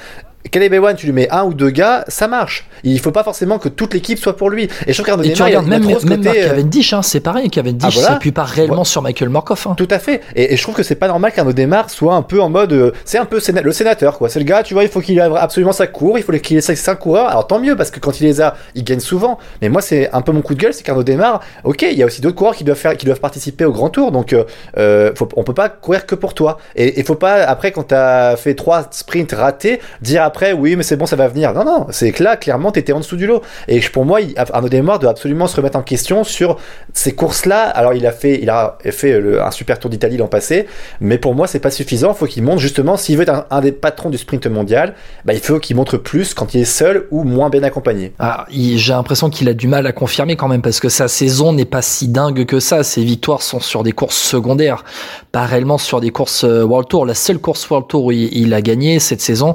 Caleb 0.50 0.74
Ewan, 0.74 0.96
tu 0.96 1.06
lui 1.06 1.12
mets 1.12 1.30
un 1.30 1.44
ou 1.44 1.54
deux 1.54 1.70
gars, 1.70 2.04
ça 2.08 2.28
marche. 2.28 2.66
Il 2.84 2.98
faut 2.98 3.10
pas 3.12 3.22
forcément 3.22 3.58
que 3.58 3.68
toute 3.68 3.94
l'équipe 3.94 4.18
soit 4.18 4.36
pour 4.36 4.50
lui. 4.50 4.68
Et 4.86 4.92
je 4.92 5.02
trouve 5.02 5.24
il 5.24 5.40
a 5.56 5.62
même, 5.62 5.82
trop 5.82 5.98
ce 6.00 6.06
même 6.06 6.18
côté, 6.18 6.28
Mark 6.28 6.38
euh, 6.38 6.48
Cavendish, 6.48 6.92
hein, 6.92 7.02
c'est 7.02 7.20
pareil. 7.20 7.48
Cavendish 7.48 7.84
Ah, 7.86 7.90
voilà. 7.92 8.08
s'appuie 8.08 8.32
pas 8.32 8.42
réellement 8.44 8.84
sur 8.84 9.02
Michael 9.02 9.28
Morkov. 9.28 9.66
Hein. 9.68 9.74
Tout 9.76 9.88
à 9.90 9.98
fait. 9.98 10.20
Et, 10.34 10.52
et 10.52 10.56
je 10.56 10.62
trouve 10.62 10.74
que 10.74 10.82
c'est 10.82 10.96
pas 10.96 11.06
normal 11.06 11.32
qu'Arnaud 11.32 11.52
Desmar 11.52 11.88
soit 11.90 12.14
un 12.14 12.22
peu 12.22 12.40
en 12.42 12.50
mode. 12.50 12.72
euh, 12.72 12.92
c'est 13.04 13.18
un 13.18 13.24
peu 13.24 13.38
séna- 13.38 13.62
le 13.62 13.72
sénateur, 13.72 14.18
quoi. 14.18 14.28
C'est 14.28 14.40
le 14.40 14.44
gars, 14.44 14.62
tu 14.62 14.74
vois, 14.74 14.82
il 14.82 14.88
faut 14.88 15.00
qu'il 15.00 15.16
ait 15.18 15.20
absolument 15.22 15.72
sa 15.72 15.86
cour, 15.86 16.18
il 16.18 16.24
faut 16.24 16.32
qu'il 16.32 16.56
ait 16.56 16.60
ses 16.60 16.74
5 16.76 16.96
coureurs. 16.96 17.28
Alors 17.28 17.46
tant 17.46 17.60
mieux, 17.60 17.76
parce 17.76 17.90
que 17.90 18.00
quand 18.00 18.20
il 18.20 18.24
les 18.24 18.40
a, 18.40 18.56
il 18.74 18.82
gagne 18.84 19.00
souvent. 19.00 19.38
Mais 19.62 19.68
moi, 19.68 19.80
c'est 19.80 20.10
un 20.12 20.22
peu 20.22 20.32
mon 20.32 20.42
coup 20.42 20.54
de 20.54 20.60
gueule, 20.60 20.74
c'est 20.74 20.82
qu'Arnaud 20.82 21.04
Desmar, 21.04 21.40
ok, 21.64 21.82
il 21.82 21.96
y 21.96 22.02
a 22.02 22.06
aussi 22.06 22.20
d'autres 22.20 22.36
coureurs 22.36 22.56
qui 22.56 22.64
doivent, 22.64 22.76
faire, 22.78 22.96
qui 22.96 23.06
doivent 23.06 23.20
participer 23.20 23.64
au 23.64 23.72
grand 23.72 23.90
tour. 23.90 24.10
Donc, 24.10 24.32
euh, 24.32 24.44
euh, 24.76 25.12
faut, 25.14 25.28
on 25.36 25.44
peut 25.44 25.54
pas 25.54 25.68
courir 25.68 26.04
que 26.04 26.14
pour 26.16 26.34
toi. 26.34 26.58
Et 26.74 26.98
il 26.98 27.04
faut 27.04 27.14
pas, 27.14 27.34
après, 27.44 27.70
quand 27.70 27.84
t'as 27.84 28.34
fait 28.36 28.54
trois 28.54 28.88
sprints 28.90 29.32
ratés, 29.32 29.80
dire 30.00 30.22
après, 30.32 30.52
oui, 30.54 30.76
mais 30.76 30.82
c'est 30.82 30.96
bon, 30.96 31.04
ça 31.04 31.14
va 31.16 31.28
venir. 31.28 31.52
Non, 31.52 31.62
non, 31.64 31.86
c'est 31.90 32.10
que 32.12 32.22
là, 32.24 32.38
clairement, 32.38 32.72
t'étais 32.72 32.92
en 32.94 33.00
dessous 33.00 33.16
du 33.16 33.26
lot. 33.26 33.42
Et 33.68 33.80
pour 33.80 34.06
moi, 34.06 34.22
il- 34.22 34.32
Arnaud 34.36 34.70
Desmar 34.70 34.98
doit 34.98 35.10
absolument 35.10 35.46
se 35.46 35.56
remettre 35.56 35.76
en 35.78 35.82
question 35.82 36.24
sur 36.24 36.56
ces 36.94 37.12
courses-là. 37.14 37.64
Alors, 37.64 37.92
il 37.92 38.06
a 38.06 38.12
fait, 38.12 38.40
il 38.42 38.48
a 38.48 38.78
fait 38.90 39.20
un 39.40 39.50
super 39.50 39.78
tour 39.78 39.90
d'Italie 39.90 40.16
l'an 40.16 40.26
passé, 40.28 40.66
mais 41.00 41.18
pour 41.18 41.34
moi, 41.34 41.46
c'est 41.46 41.58
pas 41.60 41.70
suffisant. 41.70 42.14
Faut 42.14 42.24
qu'il 42.26 42.42
montre 42.42 42.60
justement, 42.60 42.96
s'il 42.96 43.16
veut 43.18 43.24
être 43.24 43.46
un, 43.50 43.60
des 43.60 43.72
patrons 43.72 44.08
du 44.08 44.16
sprint 44.16 44.46
mondial, 44.46 44.94
bah, 45.26 45.34
il 45.34 45.40
faut 45.40 45.58
qu'il 45.58 45.76
montre 45.76 45.98
plus 45.98 46.32
quand 46.32 46.54
il 46.54 46.62
est 46.62 46.64
seul 46.64 47.06
ou 47.10 47.24
moins 47.24 47.50
bien 47.50 47.62
accompagné. 47.62 48.12
Ah, 48.18 48.46
il- 48.50 48.78
j'ai 48.78 48.94
l'impression 48.94 49.28
qu'il 49.28 49.48
a 49.50 49.54
du 49.54 49.68
mal 49.68 49.86
à 49.86 49.92
confirmer 49.92 50.36
quand 50.36 50.48
même 50.48 50.62
parce 50.62 50.80
que 50.80 50.88
sa 50.88 51.08
saison 51.08 51.52
n'est 51.52 51.66
pas 51.66 51.82
si 51.82 52.08
dingue 52.08 52.46
que 52.46 52.58
ça. 52.58 52.82
Ses 52.82 53.04
victoires 53.04 53.42
sont 53.42 53.60
sur 53.60 53.82
des 53.82 53.92
courses 53.92 54.16
secondaires, 54.16 54.84
pas 55.30 55.44
réellement 55.44 55.76
sur 55.78 56.00
des 56.00 56.10
courses 56.10 56.44
euh, 56.44 56.62
World 56.64 56.88
Tour. 56.88 57.04
La 57.04 57.14
seule 57.14 57.38
course 57.38 57.68
World 57.68 57.88
Tour 57.88 58.04
où 58.06 58.12
il, 58.12 58.34
il 58.36 58.54
a 58.54 58.62
gagné 58.62 58.98
cette 58.98 59.20
saison, 59.20 59.54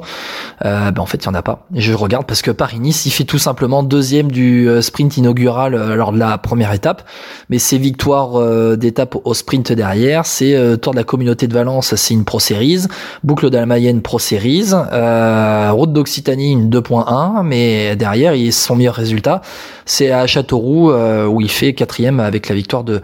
Euh, 0.68 0.90
ben 0.90 1.02
en 1.02 1.06
fait, 1.06 1.24
il 1.24 1.26
y 1.26 1.28
en 1.28 1.34
a 1.34 1.42
pas. 1.42 1.66
Je 1.74 1.92
regarde 1.92 2.26
parce 2.26 2.42
que 2.42 2.50
Paris-Nice, 2.50 3.06
il 3.06 3.10
fait 3.10 3.24
tout 3.24 3.38
simplement 3.38 3.82
deuxième 3.82 4.30
du 4.30 4.68
euh, 4.68 4.82
sprint 4.82 5.16
inaugural 5.16 5.74
euh, 5.74 5.94
lors 5.94 6.12
de 6.12 6.18
la 6.18 6.38
première 6.38 6.72
étape, 6.72 7.02
mais 7.48 7.58
ses 7.58 7.78
victoires 7.78 8.38
euh, 8.38 8.76
d'étape 8.76 9.16
au 9.24 9.34
sprint 9.34 9.72
derrière, 9.72 10.26
c'est 10.26 10.56
Tour 10.80 10.92
de 10.92 10.98
la 10.98 11.04
Communauté 11.04 11.46
de 11.46 11.54
Valence, 11.54 11.94
c'est 11.94 12.14
une 12.14 12.24
Pro 12.24 12.40
Series, 12.40 12.82
Boucle 13.24 13.50
de 13.50 13.56
la 13.56 13.66
Mayenne 13.66 14.02
Pro 14.02 14.18
Series, 14.18 14.72
Route 14.72 15.92
d'Occitanie 15.92 16.52
une 16.52 16.70
2.1, 16.70 17.42
mais 17.44 17.96
derrière, 17.96 18.34
il 18.34 18.52
son 18.52 18.76
meilleur 18.76 18.94
résultat, 18.94 19.40
c'est 19.86 20.10
à 20.10 20.26
Châteauroux 20.26 20.92
où 20.92 21.40
il 21.40 21.50
fait 21.50 21.74
quatrième 21.74 22.20
avec 22.20 22.48
la 22.48 22.54
victoire 22.54 22.84
de 22.84 23.00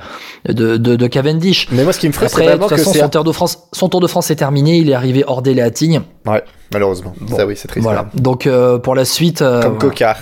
de, 0.49 0.77
de, 0.77 0.97
de 0.97 1.07
Cavendish. 1.07 1.69
Mais 1.71 1.85
moi, 1.85 1.93
ce 1.93 1.99
qui 2.01 2.09
me 2.09 2.13
Après, 2.15 2.29
c'est 2.29 2.37
de 2.37 2.41
toute 2.41 2.47
vraiment 2.47 2.69
que 2.69 2.77
façon, 2.77 2.93
c'est 2.93 3.01
son 3.01 3.09
Tour 3.09 3.25
de 3.25 3.33
France, 3.33 3.59
son 3.73 3.89
Tour 3.89 4.01
de 4.01 4.07
France 4.07 4.31
est 4.31 4.37
terminé. 4.37 4.79
Il 4.79 4.91
est 4.91 4.95
arrivé 4.95 5.25
hors 5.27 5.43
délai 5.43 5.63
à 5.63 5.71
Tignes. 5.71 6.03
Ouais, 6.27 6.43
malheureusement. 6.73 7.15
Ça, 7.37 7.45
oui, 7.45 7.55
c'est 7.55 7.69
triste. 7.69 7.85
Voilà. 7.85 8.07
Donc 8.15 8.47
euh, 8.47 8.79
pour 8.79 8.95
la 8.95 9.05
suite, 9.05 9.43
euh, 9.43 9.61
Comme 9.61 9.73
voilà. 9.75 9.91
Cocard. 9.91 10.17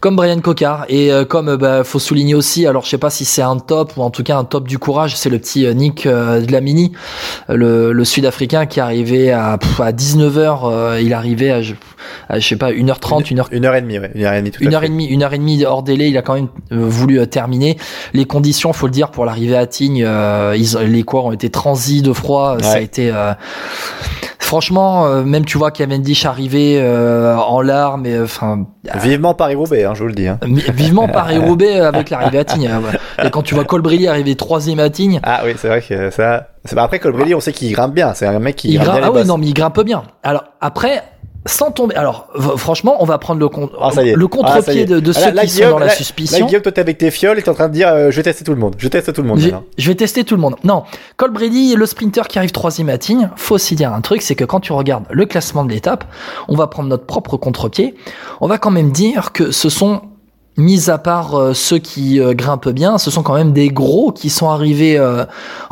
comme 0.00 0.16
Brian 0.16 0.40
Cocard 0.40 0.84
et 0.90 1.10
euh, 1.10 1.24
comme 1.24 1.48
euh, 1.48 1.56
bah, 1.56 1.82
faut 1.82 1.98
souligner 1.98 2.34
aussi. 2.34 2.66
Alors 2.66 2.84
je 2.84 2.90
sais 2.90 2.98
pas 2.98 3.08
si 3.08 3.24
c'est 3.24 3.40
un 3.40 3.56
top 3.58 3.96
ou 3.96 4.02
en 4.02 4.10
tout 4.10 4.22
cas 4.22 4.36
un 4.36 4.44
top 4.44 4.68
du 4.68 4.78
courage. 4.78 5.16
C'est 5.16 5.30
le 5.30 5.38
petit 5.38 5.64
euh, 5.64 5.72
Nick 5.72 6.04
euh, 6.04 6.40
Dlamini, 6.42 6.92
le, 7.48 7.92
le 7.92 8.04
Sud-Africain 8.04 8.66
qui 8.66 8.80
est 8.80 8.82
arrivé 8.82 9.32
à 9.32 9.56
pff, 9.56 9.80
à 9.80 9.92
19 9.92 10.36
h 10.36 11.00
Il 11.02 11.14
arrivait 11.14 11.50
à 11.50 11.62
je, 11.62 11.72
à, 12.28 12.38
je 12.38 12.46
sais 12.46 12.56
pas 12.56 12.72
1h30, 12.72 13.32
1h 13.34 13.46
Une 13.52 13.64
heure 13.64 13.74
et 13.74 13.80
demie, 13.80 13.98
ouais. 13.98 14.10
Une 14.14 14.24
heure 14.24 14.34
et 14.34 14.40
demie, 14.40 14.50
tout 14.50 14.62
une 14.62 14.74
heure 14.74 14.84
et 14.84 14.88
demie, 14.90 15.06
une 15.06 15.22
heure 15.22 15.32
et 15.32 15.38
demie 15.38 15.64
hors 15.64 15.82
délai. 15.82 16.08
Il 16.10 16.18
a 16.18 16.22
quand 16.22 16.34
même 16.34 16.48
voulu 16.70 17.26
terminer. 17.28 17.78
Les 18.12 18.26
conditions, 18.26 18.74
faut 18.74 18.86
le 18.86 18.92
dire, 18.92 19.10
pour 19.10 19.24
l'arrivée 19.24 19.56
à 19.56 19.66
Tignes, 19.66 20.04
euh, 20.06 20.54
ils, 20.54 20.76
les 20.76 21.02
coureurs 21.02 21.24
ont 21.26 21.32
été 21.32 21.48
transis 21.48 22.02
de 22.02 22.12
froid. 22.12 22.58
Ça 22.60 22.74
a 22.74 22.80
été, 22.80 23.10
euh, 23.10 23.32
franchement, 24.46 25.06
euh, 25.06 25.22
même 25.24 25.44
tu 25.44 25.58
vois 25.58 25.70
Cavendish 25.70 26.24
arriver 26.24 26.78
euh, 26.80 27.36
en 27.36 27.60
larmes. 27.60 28.06
et, 28.06 28.18
Enfin, 28.20 28.66
Vivement 28.94 29.34
Paris-Roubaix, 29.34 29.84
hein, 29.84 29.92
je 29.94 30.02
vous 30.02 30.08
le 30.08 30.14
dis. 30.14 30.28
hein. 30.28 30.38
vivement 30.42 31.08
Paris 31.08 31.38
Roubaix 31.38 31.80
avec 31.80 32.08
l'arrivée 32.10 32.38
à 32.38 32.44
Tignes. 32.44 32.68
Euh, 32.68 32.78
voilà. 32.80 32.98
Et 33.24 33.30
quand 33.30 33.42
tu 33.42 33.54
vois 33.54 33.64
Colbrelli 33.64 34.06
arriver 34.08 34.36
troisième 34.36 34.78
à 34.78 34.88
Tignes. 34.88 35.20
Ah 35.24 35.42
oui, 35.44 35.52
c'est 35.58 35.68
vrai 35.68 35.82
que 35.82 36.10
ça. 36.10 36.48
c'est- 36.64 36.78
Après, 36.78 36.98
Colbrelli, 37.00 37.34
on 37.34 37.40
sait 37.40 37.52
qu'il 37.52 37.72
grimpe 37.72 37.92
bien. 37.94 38.14
C'est 38.14 38.26
un 38.26 38.38
mec 38.38 38.56
qui 38.56 38.68
Il 38.68 38.74
grimpe 38.76 38.86
grimpe, 38.86 39.00
bien 39.00 39.10
ah 39.14 39.20
oui, 39.22 39.26
non, 39.26 39.38
mais 39.38 39.46
il 39.46 39.54
grimpe 39.54 39.80
bien. 39.80 40.04
Alors 40.22 40.44
après, 40.60 41.02
sans 41.46 41.70
tomber. 41.70 41.94
Alors 41.94 42.28
franchement, 42.56 42.96
on 43.00 43.04
va 43.04 43.18
prendre 43.18 43.40
le, 43.40 43.48
con- 43.48 43.70
Ah, 43.80 43.90
le 44.02 44.12
Ah, 44.24 44.28
contre-pied 44.28 44.82
est. 44.82 44.84
de, 44.84 45.00
de 45.00 45.12
Ah, 45.16 45.20
ceux 45.20 45.30
là, 45.32 45.42
qui 45.42 45.48
Guillaume, 45.54 45.68
sont 45.70 45.74
dans 45.74 45.78
la 45.80 45.86
là- 45.86 45.92
suspicion. 45.92 46.38
Là, 46.40 46.46
Guillaume, 46.46 46.62
toi, 46.62 46.72
t'es 46.72 46.80
avec 46.80 46.98
tes 46.98 47.10
fioles 47.10 47.38
et 47.38 47.42
t'es 47.42 47.48
en 47.48 47.54
train 47.54 47.68
de 47.68 47.72
dire 47.72 47.88
euh, 47.88 48.10
je 48.10 48.16
vais 48.16 48.22
tester 48.22 48.44
tout 48.44 48.52
le 48.52 48.58
monde. 48.58 48.74
Je 48.78 48.88
teste 48.88 49.12
tout 49.12 49.22
le 49.22 49.28
monde. 49.28 49.40
Je, 49.78 49.88
vais 49.88 49.94
tester 49.94 50.24
tout 50.24 50.34
le 50.34 50.40
monde. 50.40 50.56
Non, 50.64 50.82
Colbrelli, 51.16 51.74
le 51.74 51.86
sprinter 51.86 52.28
qui 52.28 52.38
arrive 52.38 52.52
troisième 52.52 52.88
à 52.88 52.98
Tignes, 52.98 53.30
faut 53.36 53.54
aussi 53.54 53.74
dire 53.74 53.92
un 53.92 54.00
truc, 54.00 54.22
c'est 54.22 54.34
que 54.34 54.44
quand 54.44 54.60
tu 54.60 54.72
regardes 54.72 55.04
le 55.10 55.24
classement 55.26 55.64
de 55.64 55.70
l'étape, 55.70 56.04
on 56.48 56.56
va 56.56 56.66
prendre 56.66 56.88
notre 56.88 57.04
propre 57.06 57.36
contre-pied. 57.36 57.94
On 58.40 58.48
va 58.48 58.58
quand 58.58 58.70
même 58.70 58.90
dire 58.90 59.32
que 59.32 59.50
ce 59.50 59.68
sont, 59.68 60.02
mis 60.56 60.90
à 60.90 60.98
part 60.98 61.34
euh, 61.34 61.54
ceux 61.54 61.78
qui 61.78 62.20
euh, 62.20 62.34
grimpent 62.34 62.68
bien, 62.68 62.98
ce 62.98 63.10
sont 63.10 63.22
quand 63.22 63.34
même 63.34 63.52
des 63.52 63.68
gros 63.68 64.12
qui 64.12 64.30
sont 64.30 64.48
arrivés 64.48 64.96
euh, 64.96 65.24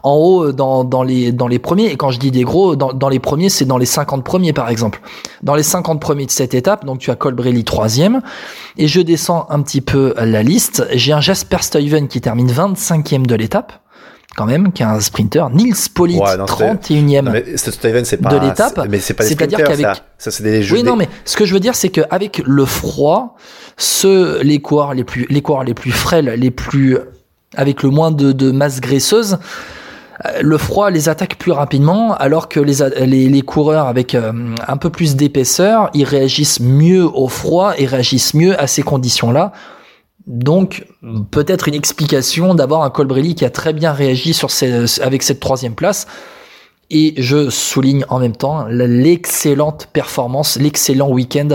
en 0.03 0.15
haut 0.15 0.53
dans, 0.53 1.03
les, 1.03 1.59
premiers. 1.59 1.87
Et 1.87 1.97
quand 1.97 2.11
je 2.11 2.19
dis 2.19 2.31
des 2.31 2.43
gros, 2.43 2.77
dans, 2.77 2.93
dans 2.93 3.09
les 3.09 3.19
premiers, 3.19 3.49
c'est 3.49 3.65
dans 3.65 3.79
les 3.79 3.87
50 3.87 4.25
premiers 4.25 4.53
par 4.53 4.69
exemple. 4.69 5.01
Dans 5.43 5.55
les 5.55 5.63
50 5.63 6.01
premiers 6.01 6.27
de 6.27 6.31
cette 6.31 6.55
étape, 6.55 6.85
donc 6.85 6.99
tu 6.99 7.11
as 7.11 7.17
Colbrelli 7.17 7.65
troisième. 7.65 8.21
Et 8.77 8.89
je 8.89 9.01
descends 9.01 9.47
un 9.51 9.63
petit 9.63 9.81
peu 9.81 10.15
la 10.19 10.43
liste. 10.43 10.87
J'ai 10.93 11.13
un 11.13 11.21
Jasper 11.21 11.59
Stuyven 11.61 12.09
qui 12.09 12.21
termine 12.21 12.51
25e 12.51 13.27
de 13.27 13.35
l'étape 13.35 13.84
quand 14.37 14.47
même, 14.47 14.73
qui 14.73 14.83
est 14.83 14.87
un 14.87 15.01
sprinter. 15.01 15.49
Nils 15.51 15.75
Pollitt, 15.95 16.21
Ouais, 16.21 16.37
non, 16.37 16.47
c'est- 16.47 16.55
31e. 16.55 17.25
Non, 17.27 17.31
mais 17.33 17.57
ce 17.57 17.71
Steven, 17.71 18.05
c'est 18.05 18.17
pas. 18.19 18.31
De 18.31 18.39
l'étape, 18.39 18.87
Mais 18.89 18.99
c'est 19.01 19.15
pas 19.15 19.25
des 19.25 19.29
c'est-à-dire 19.31 19.59
sprinters, 19.61 19.85
qu'avec- 19.85 19.97
ça. 19.97 20.03
Ça, 20.19 20.31
c'est 20.31 20.43
des 20.43 20.63
jeux. 20.63 20.77
Oui, 20.77 20.83
des- 20.83 20.89
non, 20.89 20.97
mais 20.97 21.09
ce 21.25 21.37
que 21.37 21.45
je 21.45 21.55
veux 21.55 21.61
dire, 21.61 21.75
c'est 21.75 21.89
qu'avec 21.91 22.43
le 22.45 22.65
froid, 22.65 23.37
ceux, 23.77 24.41
les 24.43 24.61
coureurs 24.61 24.95
les 24.95 25.05
plus, 25.05 25.27
les 25.31 25.43
coureurs 25.43 25.65
les 25.65 25.75
plus 25.75 25.93
frêles, 25.93 26.35
les 26.39 26.51
plus, 26.51 26.99
avec 27.57 27.83
le 27.83 27.91
moins 27.91 28.11
de, 28.11 28.33
de 28.33 28.51
masse 28.51 28.81
graisseuse, 28.81 29.39
euh, 30.27 30.29
le 30.43 30.59
froid 30.59 30.91
les 30.91 31.09
attaque 31.09 31.37
plus 31.37 31.51
rapidement, 31.53 32.15
alors 32.15 32.49
que 32.49 32.61
les, 32.61 32.77
les, 33.07 33.29
les 33.29 33.43
coureurs 33.43 33.87
avec 33.89 34.15
euh, 34.15 34.33
un 34.67 34.77
peu 34.77 34.91
plus 34.91 35.17
d'épaisseur, 35.17 35.91
ils 35.95 36.05
réagissent 36.05 36.61
mieux 36.61 37.05
au 37.05 37.29
froid 37.29 37.75
et 37.79 37.87
réagissent 37.87 38.35
mieux 38.35 38.59
à 38.61 38.67
ces 38.67 38.83
conditions-là. 38.83 39.53
Donc, 40.27 40.87
peut-être 41.31 41.69
une 41.69 41.75
explication 41.75 42.55
d'avoir 42.55 42.83
un 42.83 42.91
Colbrelli 42.91 43.35
qui 43.35 43.45
a 43.45 43.51
très 43.51 43.73
bien 43.73 43.93
réagi 43.93 44.39
avec 45.03 45.23
cette 45.23 45.41
troisième 45.41 45.75
place. 45.75 46.07
Et 46.91 47.15
je 47.17 47.51
souligne 47.51 48.05
en 48.09 48.21
même 48.21 48.37
temps 48.37 48.67
l'excellente 48.69 49.89
performance, 49.93 50.57
l'excellent 50.57 51.11
week-end 51.11 51.49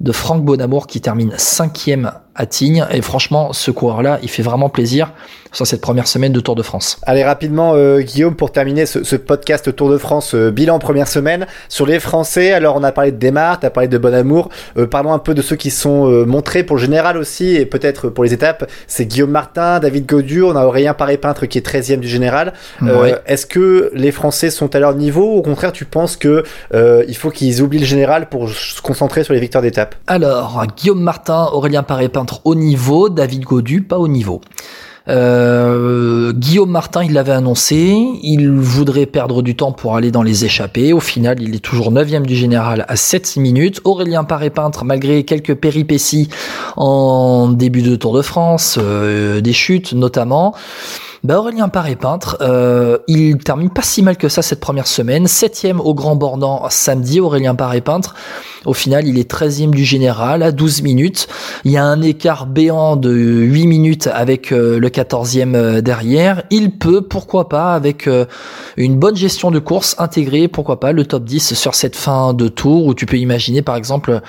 de 0.00 0.12
Franck 0.12 0.44
Bonamour 0.44 0.86
qui 0.86 1.00
termine 1.00 1.34
cinquième 1.38 2.12
à 2.34 2.46
Tignes. 2.46 2.86
Et 2.90 3.02
franchement, 3.02 3.52
ce 3.52 3.70
coureur-là, 3.70 4.18
il 4.22 4.28
fait 4.28 4.42
vraiment 4.42 4.68
plaisir 4.68 5.12
sur 5.52 5.66
cette 5.66 5.82
première 5.82 6.06
semaine 6.06 6.32
de 6.32 6.40
Tour 6.40 6.54
de 6.54 6.62
France. 6.62 6.98
Allez, 7.02 7.22
rapidement, 7.22 7.74
euh, 7.74 8.00
Guillaume, 8.00 8.34
pour 8.34 8.52
terminer 8.52 8.86
ce, 8.86 9.04
ce 9.04 9.16
podcast 9.16 9.74
Tour 9.76 9.90
de 9.90 9.98
France, 9.98 10.34
euh, 10.34 10.50
bilan 10.50 10.78
première 10.78 11.08
semaine. 11.08 11.46
Sur 11.68 11.84
les 11.84 12.00
Français, 12.00 12.52
alors 12.52 12.76
on 12.76 12.82
a 12.82 12.90
parlé 12.92 13.12
de 13.12 13.18
Desmar, 13.18 13.60
tu 13.60 13.66
as 13.66 13.70
parlé 13.70 13.88
de 13.88 13.98
Bonamour. 13.98 14.48
Euh, 14.78 14.86
parlons 14.86 15.12
un 15.12 15.18
peu 15.18 15.34
de 15.34 15.42
ceux 15.42 15.56
qui 15.56 15.70
sont 15.70 16.10
euh, 16.10 16.24
montrés 16.24 16.62
pour 16.62 16.76
le 16.76 16.82
général 16.82 17.18
aussi, 17.18 17.54
et 17.54 17.66
peut-être 17.66 18.08
pour 18.08 18.24
les 18.24 18.32
étapes. 18.32 18.68
C'est 18.86 19.04
Guillaume 19.04 19.30
Martin, 19.30 19.78
David 19.78 20.06
Godu, 20.06 20.42
on 20.42 20.56
a 20.56 20.64
Aurélien 20.64 20.94
Paré-Peintre 20.94 21.44
qui 21.46 21.58
est 21.58 21.66
13e 21.66 22.00
du 22.00 22.08
général. 22.08 22.54
Ouais. 22.80 23.14
Est-ce 23.26 23.46
que 23.46 23.90
les 23.94 24.10
Français 24.10 24.48
sont 24.48 24.74
à 24.74 24.78
leur 24.78 24.94
niveau 24.94 25.34
ou 25.34 25.38
au 25.38 25.42
contraire 25.42 25.72
tu 25.72 25.84
penses 25.84 26.16
que 26.16 26.44
il 26.72 27.16
faut 27.16 27.30
qu'ils 27.30 27.62
oublient 27.62 27.80
le 27.80 27.86
général 27.86 28.28
pour 28.28 28.48
se 28.48 28.80
concentrer 28.80 29.24
sur 29.24 29.34
les 29.34 29.40
victoires 29.40 29.62
d'étape? 29.62 29.94
Alors, 30.06 30.64
Guillaume 30.76 31.00
Martin, 31.00 31.48
Aurélien 31.52 31.82
Paré-Peintre 31.82 32.21
au 32.44 32.54
niveau, 32.54 33.08
David 33.08 33.44
Godu 33.44 33.82
pas 33.82 33.98
au 33.98 34.08
niveau. 34.08 34.40
Euh, 35.08 36.32
Guillaume 36.32 36.70
Martin, 36.70 37.02
il 37.04 37.12
l'avait 37.12 37.32
annoncé, 37.32 37.96
il 38.22 38.50
voudrait 38.50 39.06
perdre 39.06 39.42
du 39.42 39.56
temps 39.56 39.72
pour 39.72 39.96
aller 39.96 40.10
dans 40.10 40.22
les 40.22 40.44
échappées. 40.44 40.92
Au 40.92 41.00
final, 41.00 41.42
il 41.42 41.54
est 41.54 41.58
toujours 41.58 41.90
9 41.90 42.22
du 42.22 42.36
général 42.36 42.84
à 42.88 42.96
7 42.96 43.36
minutes. 43.36 43.80
Aurélien 43.84 44.24
Paré-Peintre, 44.24 44.84
malgré 44.84 45.24
quelques 45.24 45.54
péripéties 45.54 46.28
en 46.76 47.48
début 47.48 47.82
de 47.82 47.96
Tour 47.96 48.14
de 48.14 48.22
France, 48.22 48.78
euh, 48.80 49.40
des 49.40 49.52
chutes 49.52 49.92
notamment, 49.92 50.54
bah 51.24 51.38
Aurélien 51.38 51.68
Paré-Peintre, 51.68 52.38
euh, 52.40 52.98
il 53.06 53.38
termine 53.38 53.70
pas 53.70 53.82
si 53.82 54.02
mal 54.02 54.16
que 54.16 54.28
ça 54.28 54.42
cette 54.42 54.58
première 54.58 54.88
semaine. 54.88 55.28
Septième 55.28 55.80
au 55.80 55.94
Grand 55.94 56.16
Bornand 56.16 56.66
samedi, 56.68 57.20
Aurélien 57.20 57.54
Paré-Peintre. 57.54 58.16
Au 58.64 58.74
final, 58.74 59.06
il 59.06 59.18
est 59.18 59.30
13e 59.30 59.70
du 59.70 59.84
général 59.84 60.42
à 60.42 60.52
12 60.52 60.82
minutes. 60.82 61.28
Il 61.64 61.72
y 61.72 61.76
a 61.76 61.84
un 61.84 62.00
écart 62.02 62.46
béant 62.46 62.96
de 62.96 63.12
8 63.12 63.66
minutes 63.66 64.08
avec 64.12 64.52
euh, 64.52 64.78
le 64.78 64.88
14e 64.88 65.54
euh, 65.54 65.80
derrière. 65.80 66.42
Il 66.50 66.72
peut, 66.72 67.02
pourquoi 67.02 67.48
pas, 67.48 67.74
avec 67.74 68.06
euh, 68.08 68.24
une 68.76 68.98
bonne 68.98 69.16
gestion 69.16 69.50
de 69.50 69.60
course, 69.60 69.94
intégrer, 69.98 70.48
pourquoi 70.48 70.80
pas, 70.80 70.92
le 70.92 71.04
top 71.04 71.24
10 71.24 71.54
sur 71.54 71.74
cette 71.74 71.96
fin 71.96 72.34
de 72.34 72.48
tour 72.48 72.86
où 72.86 72.94
tu 72.94 73.06
peux 73.06 73.18
imaginer, 73.18 73.62
par 73.62 73.76
exemple, 73.76 74.20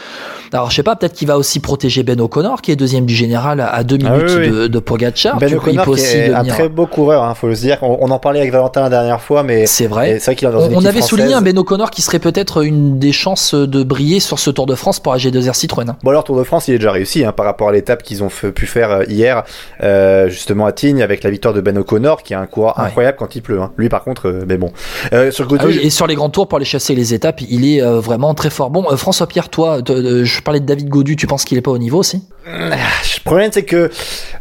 alors 0.51 0.69
je 0.69 0.75
sais 0.75 0.83
pas, 0.83 0.95
peut-être 0.95 1.13
qu'il 1.13 1.27
va 1.27 1.37
aussi 1.37 1.59
protéger 1.59 2.03
Ben 2.03 2.19
O'Connor, 2.21 2.61
qui 2.61 2.71
est 2.71 2.75
deuxième 2.75 3.05
du 3.05 3.15
général 3.15 3.59
à 3.59 3.83
2 3.83 3.97
Ah 4.03 4.09
minutes 4.09 4.31
oui, 4.35 4.41
oui. 4.41 4.49
de, 4.49 4.67
de 4.67 4.79
Pogacar. 4.79 5.37
Ben 5.37 5.53
O'Connor 5.55 5.85
qui 5.85 5.89
aussi 5.91 6.17
est 6.17 6.33
un 6.33 6.43
très 6.43 6.69
beau 6.69 6.82
coureur, 6.85 7.23
hein, 7.23 7.33
faut 7.35 7.47
le 7.47 7.53
dire. 7.55 7.77
On, 7.81 7.97
on 8.01 8.11
en 8.11 8.19
parlait 8.19 8.39
avec 8.39 8.51
Valentin 8.51 8.81
la 8.81 8.89
dernière 8.89 9.21
fois, 9.21 9.43
mais 9.43 9.65
C'est 9.65 9.87
vrai. 9.87 10.19
c'est 10.19 10.25
vrai 10.25 10.35
qu'il 10.35 10.47
est 10.47 10.51
dans 10.51 10.59
On, 10.59 10.75
on 10.77 10.85
avait 10.85 11.01
souligné 11.01 11.33
un 11.33 11.41
Ben 11.41 11.57
O'Connor 11.57 11.91
qui 11.91 12.01
serait 12.01 12.19
peut-être 12.19 12.63
une 12.63 12.99
des 12.99 13.11
chances 13.11 13.53
de 13.55 13.83
briller 13.83 14.19
sur 14.19 14.39
ce 14.39 14.49
Tour 14.49 14.65
de 14.65 14.75
France 14.75 14.99
pour 14.99 15.13
AG2R 15.15 15.53
Citroën. 15.53 15.89
hein. 15.89 15.97
Bon 16.03 16.11
alors 16.11 16.23
Tour 16.23 16.37
de 16.37 16.43
France 16.43 16.67
il 16.67 16.73
est 16.75 16.77
déjà 16.79 16.91
réussi 16.91 17.23
hein, 17.25 17.31
par 17.31 17.45
rapport 17.45 17.69
à 17.69 17.71
l'étape 17.71 18.03
qu'ils 18.03 18.23
ont 18.23 18.29
fait- 18.29 18.51
pu 18.51 18.65
faire 18.67 18.91
euh, 18.91 19.03
hier 19.07 19.43
euh, 19.83 20.29
justement 20.29 20.65
à 20.65 20.71
Tignes 20.71 21.01
avec 21.01 21.23
la 21.23 21.29
victoire 21.29 21.53
de 21.53 21.61
Ben 21.61 21.77
O'Connor 21.77 22.23
qui 22.23 22.33
est 22.33 22.37
un 22.37 22.45
coureur 22.45 22.77
Ouais. 22.77 22.85
incroyable 22.85 23.17
quand 23.19 23.35
il 23.35 23.41
pleut. 23.41 23.61
hein. 23.61 23.71
Lui 23.77 23.89
par 23.89 24.03
contre 24.03 24.27
euh, 24.29 24.45
mais 24.47 24.57
bon. 24.57 24.71
Euh, 25.13 25.31
sur 25.31 25.47
Ah 25.59 25.65
oui, 25.65 25.79
et 25.81 25.89
sur 25.89 26.07
les 26.07 26.15
grands 26.15 26.29
tours 26.29 26.47
pour 26.47 26.57
aller 26.57 26.65
chasser 26.65 26.95
les 26.95 27.13
étapes, 27.13 27.41
il 27.41 27.65
est 27.65 27.81
vraiment 27.81 28.33
très 28.33 28.49
fort. 28.49 28.69
Bon, 28.69 28.83
François 28.97 29.27
Pierre, 29.27 29.49
toi, 29.49 29.81
te- 29.81 30.23
je 30.23 30.41
parlais 30.41 30.59
de 30.59 30.65
David 30.65 30.89
Godu, 30.89 31.15
tu 31.15 31.27
penses 31.27 31.45
qu'il 31.45 31.57
est 31.57 31.61
pas 31.61 31.71
au 31.71 31.77
niveau 31.77 31.99
aussi? 31.99 32.23
Le 32.45 33.23
problème 33.23 33.49
c'est 33.53 33.63
que 33.63 33.89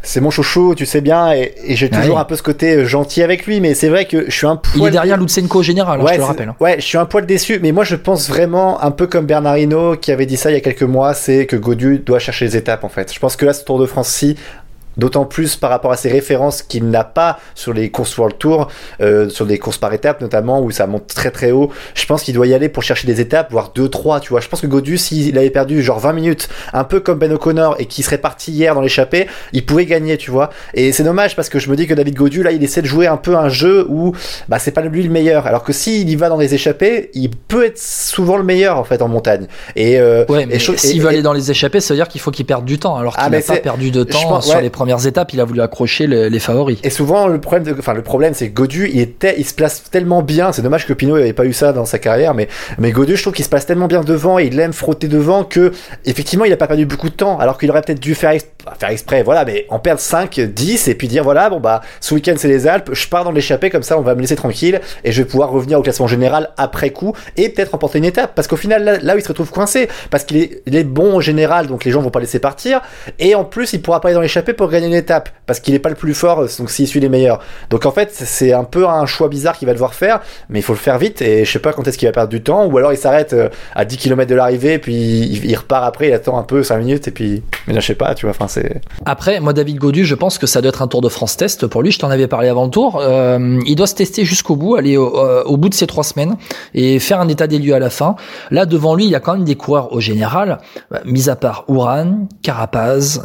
c'est 0.01 0.19
mon 0.19 0.29
chouchou 0.29 0.75
tu 0.75 0.85
sais 0.85 1.01
bien 1.01 1.31
et, 1.33 1.53
et 1.65 1.75
j'ai 1.75 1.89
Ah 1.91 2.01
toujours 2.01 2.19
un 2.19 2.25
peu 2.25 2.35
ce 2.35 2.43
côté 2.43 2.75
euh, 2.75 2.85
gentil 2.85 3.23
avec 3.23 3.45
lui 3.45 3.61
mais 3.61 3.73
c'est 3.75 3.87
vrai 3.89 4.05
que 4.05 4.25
je 4.29 4.31
suis 4.35 4.45
un 4.47 4.59
Il 4.75 4.79
poil 4.79 4.89
est 4.89 4.91
derrière 4.91 5.17
Lutsenko 5.17 5.59
au 5.59 5.63
général, 5.63 6.01
hein, 6.01 6.03
Ouais, 6.03 6.09
je 6.11 6.15
te 6.15 6.19
le 6.21 6.25
rappelle. 6.25 6.49
hein. 6.49 6.55
Ouais, 6.59 6.75
je 6.79 6.85
suis 6.85 6.97
un 6.97 7.05
poil 7.05 7.25
déçu, 7.25 7.59
mais 7.61 7.71
moi 7.71 7.83
je 7.83 7.95
pense 7.95 8.27
vraiment, 8.27 8.81
un 8.83 8.91
peu 8.91 9.07
comme 9.07 9.25
Bernardino 9.25 9.95
qui 9.95 10.11
avait 10.11 10.25
dit 10.25 10.37
ça 10.37 10.51
il 10.51 10.53
y 10.53 10.57
a 10.57 10.61
quelques 10.61 10.83
mois, 10.83 11.13
c'est 11.13 11.45
que 11.45 11.55
Godu 11.55 11.99
doit 11.99 12.19
chercher 12.19 12.45
les 12.45 12.57
étapes 12.57 12.83
en 12.83 12.89
fait. 12.89 13.13
Je 13.13 13.19
pense 13.19 13.35
que 13.35 13.45
là, 13.45 13.53
ce 13.53 13.63
Tour 13.63 13.79
de 13.79 13.85
France-ci, 13.85 14.35
D'autant 14.97 15.25
plus 15.25 15.55
par 15.55 15.69
rapport 15.69 15.91
à 15.91 15.97
ses 15.97 16.09
références 16.09 16.61
qu'il 16.61 16.89
n'a 16.89 17.03
pas 17.03 17.39
sur 17.55 17.73
les 17.73 17.89
courses 17.89 18.17
World 18.17 18.37
Tour, 18.37 18.67
euh, 19.01 19.29
sur 19.29 19.45
des 19.45 19.57
courses 19.57 19.77
par 19.77 19.93
étapes 19.93 20.21
notamment, 20.21 20.61
où 20.61 20.71
ça 20.71 20.87
monte 20.87 21.07
très 21.07 21.31
très 21.31 21.51
haut. 21.51 21.71
Je 21.95 22.05
pense 22.05 22.23
qu'il 22.23 22.33
doit 22.33 22.47
y 22.47 22.53
aller 22.53 22.69
pour 22.69 22.83
chercher 22.83 23.07
des 23.07 23.21
étapes, 23.21 23.51
voire 23.51 23.71
2-3, 23.75 24.19
tu 24.19 24.29
vois. 24.29 24.39
Je 24.39 24.47
pense 24.47 24.61
que 24.61 24.67
Godu, 24.67 24.97
s'il 24.97 25.37
avait 25.37 25.49
perdu 25.49 25.81
genre 25.81 25.99
20 25.99 26.13
minutes, 26.13 26.49
un 26.73 26.83
peu 26.83 26.99
comme 26.99 27.19
Ben 27.19 27.31
O'Connor, 27.31 27.75
et 27.79 27.85
qui 27.85 28.03
serait 28.03 28.17
parti 28.17 28.51
hier 28.51 28.75
dans 28.75 28.81
l'échappée, 28.81 29.27
il 29.51 29.65
pouvait 29.65 29.85
gagner, 29.85 30.17
tu 30.17 30.31
vois. 30.31 30.49
Et 30.73 30.91
c'est 30.91 31.03
dommage 31.03 31.35
parce 31.35 31.49
que 31.49 31.59
je 31.59 31.69
me 31.69 31.75
dis 31.75 31.87
que 31.87 31.93
David 31.93 32.15
Godu, 32.15 32.43
là, 32.43 32.51
il 32.51 32.63
essaie 32.63 32.81
de 32.81 32.87
jouer 32.87 33.07
un 33.07 33.17
peu 33.17 33.35
un 33.35 33.49
jeu 33.49 33.85
où 33.89 34.13
bah, 34.47 34.59
c'est 34.59 34.71
pas 34.71 34.81
lui 34.81 35.03
le 35.03 35.09
meilleur. 35.09 35.47
Alors 35.47 35.63
que 35.63 35.73
s'il 35.73 36.09
y 36.09 36.15
va 36.15 36.29
dans 36.29 36.37
les 36.37 36.53
échappées, 36.53 37.09
il 37.13 37.29
peut 37.29 37.65
être 37.65 37.79
souvent 37.79 38.37
le 38.37 38.43
meilleur 38.43 38.77
en 38.77 38.83
fait 38.83 39.01
en 39.01 39.07
montagne. 39.07 39.47
Et, 39.75 39.99
euh, 39.99 40.25
ouais, 40.29 40.45
mais 40.45 40.59
s'il 40.59 41.01
veut 41.01 41.09
aller 41.09 41.21
dans 41.21 41.33
les 41.33 41.51
échappées, 41.51 41.79
ça 41.79 41.93
veut 41.93 41.97
dire 41.97 42.07
qu'il 42.07 42.21
faut 42.21 42.31
qu'il 42.31 42.45
perde 42.45 42.65
du 42.65 42.79
temps. 42.79 42.95
Alors 42.95 43.15
qu'il 43.15 43.23
ah, 43.25 43.29
n'a 43.29 43.41
pas 43.41 43.57
perdu 43.57 43.91
de 43.91 44.03
temps 44.03 44.41
sur 44.41 44.59
les 44.59 44.69
premières 44.83 45.07
étapes, 45.07 45.31
il 45.31 45.39
a 45.39 45.45
voulu 45.45 45.61
accrocher 45.61 46.07
les, 46.07 46.39
favoris. 46.39 46.77
Et 46.83 46.89
souvent, 46.89 47.27
le 47.27 47.39
problème, 47.39 47.73
enfin, 47.79 47.93
le 47.93 48.01
problème, 48.01 48.33
c'est 48.33 48.49
que 48.49 48.53
Godu, 48.53 48.89
il, 48.93 48.99
était, 48.99 49.35
il 49.37 49.45
se 49.45 49.53
place 49.53 49.83
tellement 49.89 50.21
bien. 50.21 50.51
C'est 50.51 50.61
dommage 50.61 50.85
que 50.85 50.91
Pinot 50.91 51.17
n'avait 51.17 51.31
pas 51.31 51.45
eu 51.45 51.53
ça 51.53 51.71
dans 51.71 51.85
sa 51.85 51.99
carrière, 51.99 52.33
mais, 52.33 52.49
mais 52.79 52.91
Godu, 52.91 53.15
je 53.15 53.21
trouve 53.21 53.33
qu'il 53.33 53.45
se 53.45 53.49
place 53.49 53.65
tellement 53.65 53.87
bien 53.87 54.01
devant 54.01 54.39
et 54.39 54.47
il 54.47 54.59
aime 54.59 54.73
frotter 54.73 55.07
devant 55.07 55.45
que, 55.45 55.71
effectivement, 56.03 56.43
il 56.43 56.49
n'a 56.49 56.57
pas 56.57 56.67
perdu 56.67 56.85
beaucoup 56.85 57.07
de 57.07 57.15
temps. 57.15 57.39
Alors 57.39 57.57
qu'il 57.57 57.71
aurait 57.71 57.81
peut-être 57.81 58.01
dû 58.01 58.13
faire, 58.13 58.33
faire 58.77 58.89
exprès, 58.89 59.23
voilà, 59.23 59.45
mais 59.45 59.65
en 59.69 59.79
perdre 59.79 60.01
5, 60.01 60.37
10 60.41 60.89
et 60.89 60.95
puis 60.95 61.07
dire, 61.07 61.23
voilà, 61.23 61.49
bon, 61.49 61.61
bah, 61.61 61.79
ce 62.01 62.13
week-end, 62.13 62.33
c'est 62.35 62.49
les 62.49 62.67
Alpes, 62.67 62.89
je 62.91 63.07
pars 63.07 63.23
dans 63.23 63.31
l'échappée, 63.31 63.69
comme 63.69 63.83
ça, 63.83 63.97
on 63.97 64.01
va 64.01 64.15
me 64.15 64.21
laisser 64.21 64.35
tranquille 64.35 64.81
et 65.05 65.13
je 65.13 65.21
vais 65.21 65.27
pouvoir 65.29 65.49
revenir 65.49 65.79
au 65.79 65.81
classement 65.81 66.07
général 66.07 66.49
après 66.57 66.89
coup 66.89 67.15
et 67.37 67.47
peut-être 67.47 67.71
remporter 67.71 67.99
une 67.99 68.05
étape. 68.05 68.35
Parce 68.35 68.49
qu'au 68.49 68.57
final, 68.57 68.99
là, 69.01 69.15
où 69.15 69.17
il 69.17 69.23
se 69.23 69.29
retrouve 69.29 69.49
coincé, 69.49 69.87
parce 70.09 70.25
qu'il 70.25 70.35
est, 70.35 70.61
est 70.67 70.83
bon 70.83 71.15
en 71.15 71.21
général, 71.21 71.67
donc 71.67 71.85
les 71.85 71.91
gens 71.91 72.01
vont 72.01 72.09
pas 72.09 72.19
laisser 72.19 72.39
partir. 72.39 72.81
Et 73.17 73.33
en 73.33 73.45
plus, 73.45 73.71
il 73.71 73.81
pourra 73.81 74.01
pas 74.01 74.09
aller 74.09 74.15
dans 74.15 74.21
l'échappée 74.21 74.51
pour 74.51 74.72
gagner 74.73 74.87
une 74.87 74.93
étape 74.93 75.29
parce 75.45 75.59
qu'il 75.59 75.73
est 75.73 75.79
pas 75.79 75.89
le 75.89 75.95
plus 75.95 76.13
fort, 76.13 76.45
donc 76.57 76.69
s'il 76.69 76.87
suit 76.87 76.99
les 76.99 77.09
meilleurs. 77.09 77.39
Donc 77.69 77.85
en 77.85 77.91
fait, 77.91 78.09
c'est 78.13 78.53
un 78.53 78.63
peu 78.63 78.87
un 78.87 79.05
choix 79.05 79.27
bizarre 79.27 79.57
qu'il 79.57 79.67
va 79.67 79.73
devoir 79.73 79.93
faire, 79.93 80.21
mais 80.49 80.59
il 80.59 80.61
faut 80.61 80.73
le 80.73 80.79
faire 80.79 80.97
vite 80.97 81.21
et 81.21 81.45
je 81.45 81.51
sais 81.51 81.59
pas 81.59 81.73
quand 81.73 81.87
est-ce 81.87 81.97
qu'il 81.97 82.07
va 82.07 82.11
perdre 82.11 82.29
du 82.29 82.41
temps, 82.41 82.65
ou 82.65 82.77
alors 82.77 82.93
il 82.93 82.97
s'arrête 82.97 83.33
euh, 83.33 83.49
à 83.75 83.85
10 83.85 83.97
km 83.97 84.29
de 84.29 84.35
l'arrivée, 84.35 84.79
puis 84.79 84.93
il, 84.93 85.55
repart 85.55 85.85
après, 85.85 86.07
il 86.07 86.13
attend 86.13 86.37
un 86.37 86.43
peu 86.43 86.63
5 86.63 86.77
minutes 86.77 87.07
et 87.07 87.11
puis, 87.11 87.43
mais 87.67 87.75
je 87.75 87.81
sais 87.81 87.95
pas, 87.95 88.15
tu 88.15 88.25
vois, 88.25 88.31
enfin 88.31 88.47
c'est. 88.47 88.81
Après, 89.05 89.39
moi, 89.39 89.53
David 89.53 89.77
Godu, 89.77 90.05
je 90.05 90.15
pense 90.15 90.37
que 90.37 90.47
ça 90.47 90.61
doit 90.61 90.69
être 90.69 90.81
un 90.81 90.87
Tour 90.87 91.01
de 91.01 91.09
France 91.09 91.37
test 91.37 91.67
pour 91.67 91.81
lui. 91.81 91.91
Je 91.91 91.99
t'en 91.99 92.09
avais 92.09 92.27
parlé 92.27 92.47
avant 92.47 92.65
le 92.65 92.69
tour. 92.69 92.99
Euh, 93.01 93.59
il 93.65 93.75
doit 93.75 93.87
se 93.87 93.95
tester 93.95 94.25
jusqu'au 94.25 94.55
bout, 94.55 94.75
aller 94.75 94.97
euh, 94.97 95.43
au, 95.43 95.57
bout 95.57 95.69
de 95.69 95.73
ces 95.73 95.87
trois 95.87 96.03
semaines 96.03 96.35
et 96.73 96.99
faire 96.99 97.19
un 97.19 97.27
état 97.27 97.47
des 97.47 97.59
lieux 97.59 97.73
à 97.73 97.79
la 97.79 97.89
fin. 97.89 98.15
Là, 98.51 98.65
devant 98.65 98.95
lui, 98.95 99.05
il 99.05 99.11
y 99.11 99.15
a 99.15 99.19
quand 99.19 99.33
même 99.33 99.45
des 99.45 99.55
coureurs 99.55 99.91
au 99.93 99.99
général, 99.99 100.59
mis 101.05 101.29
à 101.29 101.35
part 101.35 101.65
Ouran, 101.67 102.27
Carapaz, 102.41 103.21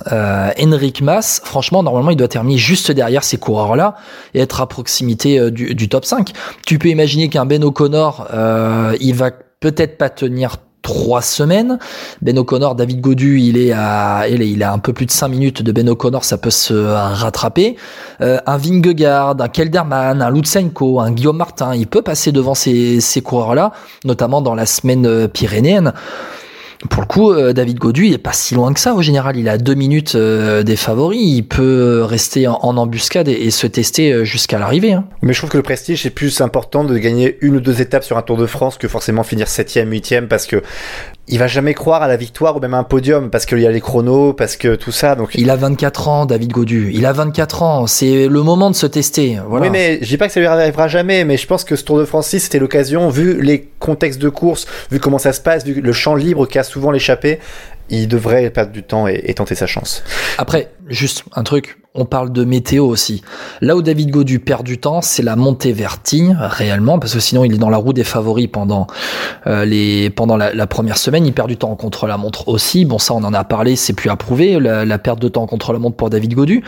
Henrik 0.59 1.03
Mas. 1.03 1.38
Franchement, 1.44 1.83
normalement, 1.83 2.11
il 2.11 2.16
doit 2.16 2.29
terminer 2.29 2.59
juste 2.59 2.90
derrière 2.90 3.24
ces 3.24 3.38
coureurs-là 3.38 3.96
et 4.35 4.40
être 4.40 4.61
à 4.61 4.66
proximité 4.66 5.38
euh, 5.38 5.51
du, 5.51 5.88
top 5.88 6.05
5. 6.05 6.33
Tu 6.66 6.79
peux 6.79 6.88
imaginer 6.88 7.29
qu'un 7.29 7.46
Ben 7.46 7.62
O'Connor, 7.64 8.29
euh, 8.33 8.96
il 9.01 9.14
va 9.14 9.31
peut-être 9.61 9.98
pas 9.98 10.11
tenir 10.11 10.57
trois 10.83 11.20
semaines. 11.20 11.79
Ben 12.22 12.38
O'Connor, 12.38 12.74
David 12.74 13.01
Godu, 13.01 13.38
il 13.40 13.59
est 13.59 13.72
à, 13.72 14.27
il 14.29 14.40
est, 14.40 14.51
il 14.51 14.62
a 14.62 14.72
un 14.72 14.79
peu 14.79 14.92
plus 14.92 15.07
de 15.07 15.11
cinq 15.11 15.29
minutes 15.29 15.62
de 15.62 15.72
Ben 15.72 15.88
O'Connor, 15.88 16.24
ça 16.24 16.38
peut 16.38 16.51
se 16.51 16.72
rattraper. 16.72 17.77
Euh, 18.20 18.38
un 18.46 18.57
Vingegaard, 18.57 19.37
un 19.38 19.48
Kelderman, 19.48 20.22
un 20.22 20.31
Lutsenko, 20.31 21.01
un 21.01 21.11
Guillaume 21.11 21.37
Martin, 21.37 21.74
il 21.74 21.87
peut 21.87 22.03
passer 22.03 22.33
devant 22.33 22.55
ces, 22.55 23.01
coureurs-là, 23.22 23.72
notamment 24.05 24.40
dans 24.40 24.55
la 24.55 24.66
semaine 24.66 25.07
euh, 25.07 25.29
pyrénéenne. 25.29 25.92
Pour 26.91 27.03
le 27.03 27.09
coup, 27.09 27.33
euh, 27.33 27.53
David 27.53 27.79
Godu, 27.79 28.07
il 28.07 28.14
est 28.14 28.19
pas 28.19 28.33
si 28.33 28.55
loin 28.55 28.73
que 28.73 28.79
ça 28.79 28.95
au 28.95 29.03
général. 29.03 29.37
Il 29.37 29.49
a 29.49 29.59
deux 29.59 29.75
minutes 29.75 30.14
euh, 30.14 30.62
des 30.62 30.77
favoris. 30.77 31.21
Il 31.21 31.43
peut 31.43 32.03
rester 32.05 32.47
en, 32.47 32.77
embuscade 32.77 33.29
et, 33.29 33.51
se 33.51 33.67
tester 33.67 34.12
euh, 34.12 34.25
jusqu'à 34.25 34.61
l'arrivée. 34.61 34.93
Hein. 34.93 35.05
Mais 35.23 35.33
je 35.33 35.38
trouve 35.38 35.51
que 35.51 35.57
le 35.57 35.64
prestige 35.64 36.03
c'est 36.05 36.11
plus 36.11 36.41
important 36.41 36.85
de 36.85 36.97
gagner 36.99 37.37
une 37.41 37.57
ou 37.57 37.61
deux 37.61 37.81
étapes 37.81 38.05
sur 38.05 38.17
un 38.17 38.23
Tour 38.23 38.37
de 38.37 38.47
France 38.47 38.79
que 38.79 38.87
forcément 38.87 39.25
finir 39.25 39.49
septième, 39.49 39.91
huitième, 39.91 40.29
parce 40.29 40.47
que 40.47 40.62
il 41.29 41.38
va 41.38 41.47
jamais 41.47 41.75
croire 41.75 42.03
à 42.03 42.09
la 42.09 42.17
victoire 42.17 42.57
ou 42.57 42.61
même 42.61 42.75
à 42.75 42.79
un 42.79 42.85
podium 42.85 43.31
parce 43.31 43.47
qu'il 43.47 43.61
y 43.61 43.67
a 43.67 43.71
les 43.71 43.81
chronos, 43.81 44.33
parce 44.33 44.57
que 44.57 44.75
tout 44.75 44.93
ça. 44.93 45.14
Donc 45.14 45.35
il 45.35 45.51
a 45.51 45.57
24 45.57 46.09
ans, 46.09 46.27
David 46.27 46.51
Godu. 46.51 46.91
Il 46.93 47.07
a 47.07 47.12
24 47.12 47.62
ans. 47.62 47.87
C'est 47.87 48.29
le 48.29 48.43
moment 48.43 48.71
de 48.71 48.77
se 48.77 48.87
tester. 48.87 49.38
Voilà. 49.47 49.67
Oui, 49.67 49.71
mais 49.71 49.99
je 50.01 50.09
dis 50.09 50.17
pas 50.17 50.27
que 50.27 50.33
ça 50.33 50.41
lui 50.41 50.47
arrivera 50.47 50.88
jamais, 50.88 51.25
mais 51.25 51.37
je 51.37 51.47
pense 51.47 51.64
que 51.64 51.77
ce 51.77 51.85
Tour 51.85 51.99
de 51.99 52.05
France 52.05 52.29
c'était 52.29 52.59
l'occasion, 52.59 53.09
vu 53.09 53.41
les 53.41 53.69
contextes 53.79 54.21
de 54.21 54.29
course, 54.29 54.67
vu 54.91 55.01
comment 55.01 55.19
ça 55.19 55.33
se 55.33 55.41
passe, 55.41 55.64
vu 55.64 55.81
le 55.81 55.93
champ 55.93 56.14
libre 56.14 56.47
qui 56.47 56.59
a 56.59 56.62
souvent 56.62 56.91
l'échappée, 56.91 57.38
il 57.90 58.09
devrait 58.09 58.51
perdre 58.51 58.72
du 58.72 58.83
temps 58.83 59.07
et, 59.07 59.33
tenter 59.35 59.55
sa 59.55 59.66
chance. 59.66 60.03
Après, 60.37 60.70
juste 60.88 61.24
un 61.35 61.42
truc, 61.42 61.79
on 61.94 62.05
parle 62.05 62.33
de 62.33 62.44
météo 62.44 62.87
aussi. 62.87 63.22
Là 63.61 63.77
où 63.77 63.83
David 63.83 64.11
Godu 64.11 64.38
perd 64.38 64.64
du 64.64 64.79
temps, 64.79 65.01
c'est 65.01 65.22
la 65.22 65.37
montée 65.37 65.72
vers 65.72 66.03
Tignes, 66.03 66.37
réellement, 66.38 66.98
parce 66.98 67.14
que 67.14 67.20
sinon 67.20 67.44
il 67.44 67.55
est 67.55 67.59
dans 67.59 67.70
la 67.70 67.77
roue 67.77 67.92
des 67.92 68.05
favoris 68.05 68.48
pendant 68.51 68.87
euh, 69.46 69.64
les 69.64 70.11
pendant 70.11 70.37
la, 70.37 70.66
première 70.66 70.98
semaine. 70.98 71.27
Il 71.27 71.33
perd 71.33 71.48
du 71.48 71.57
temps 71.57 71.74
contre 71.77 72.07
la 72.07 72.16
montre 72.16 72.48
aussi. 72.48 72.85
Bon, 72.85 72.98
ça 72.98 73.14
on 73.14 73.24
en 73.24 73.35
a 73.35 73.44
parlé, 73.44 73.77
c'est 73.77 73.94
plus 73.94 74.11
approuvé 74.11 74.59
la, 74.61 74.98
perte 74.98 75.20
de 75.20 75.29
temps 75.29 75.46
contre 75.46 75.72
la 75.72 75.79
montre 75.79 75.96
pour 75.96 76.11
David 76.11 76.35
Godu. 76.35 76.62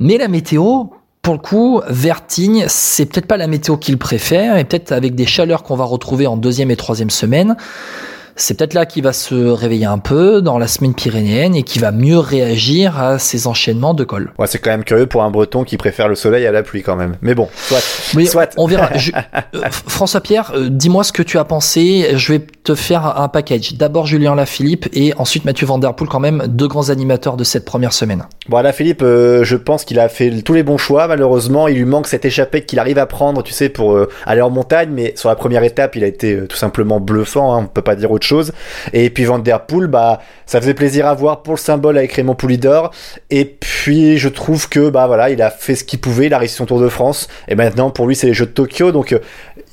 Mais 0.00 0.18
la 0.18 0.28
météo, 0.28 0.84
pour 1.22 1.34
le 1.34 1.40
coup, 1.40 1.80
Vertigne, 1.88 2.66
c'est 2.68 3.06
peut-être 3.06 3.26
pas 3.26 3.36
la 3.36 3.46
météo 3.46 3.76
qu'il 3.76 3.98
préfère, 3.98 4.56
et 4.58 4.64
peut-être 4.64 4.92
avec 4.92 5.14
des 5.14 5.26
chaleurs 5.26 5.62
qu'on 5.62 5.76
va 5.76 5.84
retrouver 5.84 6.26
en 6.26 6.36
deuxième 6.36 6.70
et 6.70 6.76
troisième 6.76 7.10
semaine 7.10 7.56
c'est 8.36 8.56
peut-être 8.56 8.74
là 8.74 8.86
qu'il 8.86 9.02
va 9.02 9.12
se 9.12 9.34
réveiller 9.34 9.86
un 9.86 9.98
peu 9.98 10.42
dans 10.42 10.58
la 10.58 10.68
semaine 10.68 10.94
pyrénéenne 10.94 11.54
et 11.54 11.62
qui 11.62 11.78
va 11.78 11.90
mieux 11.90 12.18
réagir 12.18 13.00
à 13.00 13.18
ces 13.18 13.46
enchaînements 13.46 13.94
de 13.94 14.04
col. 14.04 14.32
Ouais, 14.38 14.46
c'est 14.46 14.58
quand 14.58 14.70
même 14.70 14.84
curieux 14.84 15.06
pour 15.06 15.22
un 15.22 15.30
breton 15.30 15.64
qui 15.64 15.76
préfère 15.78 16.08
le 16.08 16.14
soleil 16.14 16.46
à 16.46 16.52
la 16.52 16.62
pluie 16.62 16.82
quand 16.82 16.96
même. 16.96 17.16
Mais 17.22 17.34
bon, 17.34 17.48
soit. 17.56 17.80
soit. 18.26 18.52
On 18.56 18.66
verra. 18.66 18.90
Euh, 19.54 19.60
François 19.70 20.20
Pierre, 20.20 20.52
euh, 20.54 20.68
dis-moi 20.68 21.02
ce 21.04 21.12
que 21.12 21.22
tu 21.22 21.38
as 21.38 21.44
pensé. 21.44 22.10
Je 22.14 22.32
vais 22.32 22.46
te 22.66 22.74
faire 22.74 23.20
un 23.20 23.28
package. 23.28 23.74
D'abord 23.74 24.06
Julien 24.06 24.34
Lafilippe 24.34 24.88
et 24.92 25.14
ensuite 25.16 25.44
Mathieu 25.44 25.66
Van 25.66 25.78
Der 25.78 25.94
quand 25.94 26.20
même, 26.20 26.44
deux 26.48 26.68
grands 26.68 26.90
animateurs 26.90 27.36
de 27.36 27.44
cette 27.44 27.64
première 27.64 27.92
semaine. 27.92 28.24
Bon, 28.48 28.60
Lafilippe, 28.60 29.02
euh, 29.02 29.44
je 29.44 29.56
pense 29.56 29.84
qu'il 29.84 30.00
a 30.00 30.08
fait 30.08 30.42
tous 30.42 30.52
les 30.52 30.62
bons 30.62 30.78
choix. 30.78 31.06
Malheureusement, 31.06 31.68
il 31.68 31.76
lui 31.76 31.84
manque 31.84 32.08
cette 32.08 32.24
échappée 32.24 32.64
qu'il 32.64 32.78
arrive 32.78 32.98
à 32.98 33.06
prendre, 33.06 33.42
tu 33.42 33.52
sais, 33.52 33.68
pour 33.68 33.98
aller 34.26 34.40
en 34.40 34.50
montagne. 34.50 34.90
Mais 34.92 35.12
sur 35.16 35.28
la 35.28 35.36
première 35.36 35.62
étape, 35.62 35.96
il 35.96 36.04
a 36.04 36.06
été 36.08 36.46
tout 36.46 36.56
simplement 36.56 37.00
bluffant. 37.00 37.54
Hein, 37.54 37.62
on 37.64 37.66
peut 37.66 37.82
pas 37.82 37.94
dire 37.94 38.10
autre 38.10 38.26
chose. 38.26 38.52
Et 38.92 39.10
puis 39.10 39.24
Van 39.24 39.38
Der 39.38 39.60
bah, 39.88 40.20
ça 40.46 40.60
faisait 40.60 40.74
plaisir 40.74 41.06
à 41.06 41.14
voir 41.14 41.42
pour 41.42 41.54
le 41.54 41.58
symbole 41.58 41.98
avec 41.98 42.12
Raymond 42.12 42.34
Poulidor. 42.34 42.92
Et 43.30 43.44
puis, 43.44 44.18
je 44.18 44.28
trouve 44.28 44.68
que, 44.68 44.90
bah 44.90 45.06
voilà, 45.06 45.30
il 45.30 45.42
a 45.42 45.50
fait 45.50 45.74
ce 45.74 45.84
qu'il 45.84 46.00
pouvait, 46.00 46.26
il 46.26 46.34
a 46.34 46.38
réussi 46.38 46.54
son 46.56 46.66
Tour 46.66 46.80
de 46.80 46.88
France. 46.88 47.28
Et 47.48 47.54
maintenant, 47.54 47.90
pour 47.90 48.06
lui, 48.06 48.14
c'est 48.14 48.28
les 48.28 48.34
Jeux 48.34 48.46
de 48.46 48.50
Tokyo. 48.50 48.92
Donc, 48.92 49.12
euh, 49.12 49.18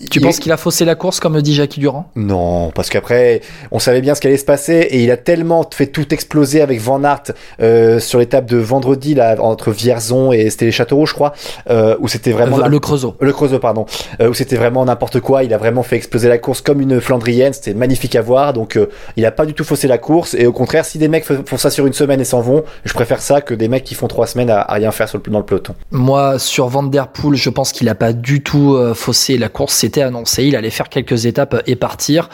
tu 0.09 0.19
penses 0.19 0.39
qu'il 0.39 0.51
a 0.51 0.57
faussé 0.57 0.85
la 0.85 0.95
course, 0.95 1.19
comme 1.19 1.41
dit 1.41 1.53
Jackie 1.53 1.79
Durand? 1.79 2.09
Non, 2.15 2.71
parce 2.71 2.89
qu'après, 2.89 3.41
on 3.71 3.79
savait 3.79 4.01
bien 4.01 4.15
ce 4.15 4.21
qui 4.21 4.27
allait 4.27 4.37
se 4.37 4.45
passer 4.45 4.87
et 4.89 5.03
il 5.03 5.11
a 5.11 5.17
tellement 5.17 5.67
fait 5.71 5.87
tout 5.87 6.13
exploser 6.13 6.61
avec 6.61 6.79
Van 6.79 7.03
Aert 7.03 7.31
euh, 7.61 7.99
sur 7.99 8.19
l'étape 8.19 8.45
de 8.45 8.57
vendredi, 8.57 9.15
là, 9.15 9.35
entre 9.39 9.71
Vierzon 9.71 10.31
et 10.31 10.49
c'était 10.49 10.65
les 10.65 10.71
Châteauroux, 10.71 11.05
je 11.05 11.13
crois, 11.13 11.33
euh, 11.69 11.95
où 11.99 12.07
c'était 12.07 12.31
vraiment. 12.31 12.67
le 12.67 12.79
Creusot. 12.79 13.15
Le 13.19 13.31
Creusot, 13.33 13.59
pardon. 13.59 13.85
où 14.21 14.33
c'était 14.33 14.57
vraiment 14.57 14.85
n'importe 14.85 15.19
quoi. 15.19 15.43
Il 15.43 15.53
a 15.53 15.57
vraiment 15.57 15.83
fait 15.83 15.95
exploser 15.95 16.29
la 16.29 16.37
course 16.37 16.61
comme 16.61 16.81
une 16.81 16.99
Flandrienne. 16.99 17.53
C'était 17.53 17.73
magnifique 17.73 18.15
à 18.15 18.21
voir. 18.21 18.53
Donc, 18.53 18.79
il 19.15 19.25
a 19.25 19.31
pas 19.31 19.45
du 19.45 19.53
tout 19.53 19.63
faussé 19.63 19.87
la 19.87 19.97
course. 19.97 20.33
Et 20.33 20.45
au 20.45 20.53
contraire, 20.53 20.85
si 20.85 20.97
des 20.97 21.07
mecs 21.07 21.25
font 21.25 21.57
ça 21.57 21.69
sur 21.69 21.85
une 21.85 21.93
semaine 21.93 22.19
et 22.19 22.25
s'en 22.25 22.41
vont, 22.41 22.63
je 22.85 22.93
préfère 22.93 23.21
ça 23.21 23.41
que 23.41 23.53
des 23.53 23.67
mecs 23.67 23.83
qui 23.83 23.95
font 23.95 24.07
trois 24.07 24.27
semaines 24.27 24.49
à, 24.49 24.65
rien 24.69 24.91
faire 24.91 25.07
sur 25.09 25.19
le, 25.23 25.31
dans 25.31 25.39
le 25.39 25.45
peloton. 25.45 25.75
Moi, 25.91 26.39
sur 26.39 26.67
Van 26.67 26.83
Der 26.83 27.07
Poel, 27.07 27.35
je 27.35 27.49
pense 27.49 27.71
qu'il 27.71 27.89
a 27.89 27.95
pas 27.95 28.13
du 28.13 28.41
tout 28.41 28.75
euh, 28.75 28.93
faussé 28.93 29.37
la 29.37 29.49
course. 29.49 29.75
C'était 29.83 30.01
annoncé. 30.01 30.45
Il 30.45 30.55
allait 30.55 30.69
faire 30.69 30.87
quelques 30.87 31.25
étapes 31.25 31.61
et 31.67 31.75
partir. 31.75 32.29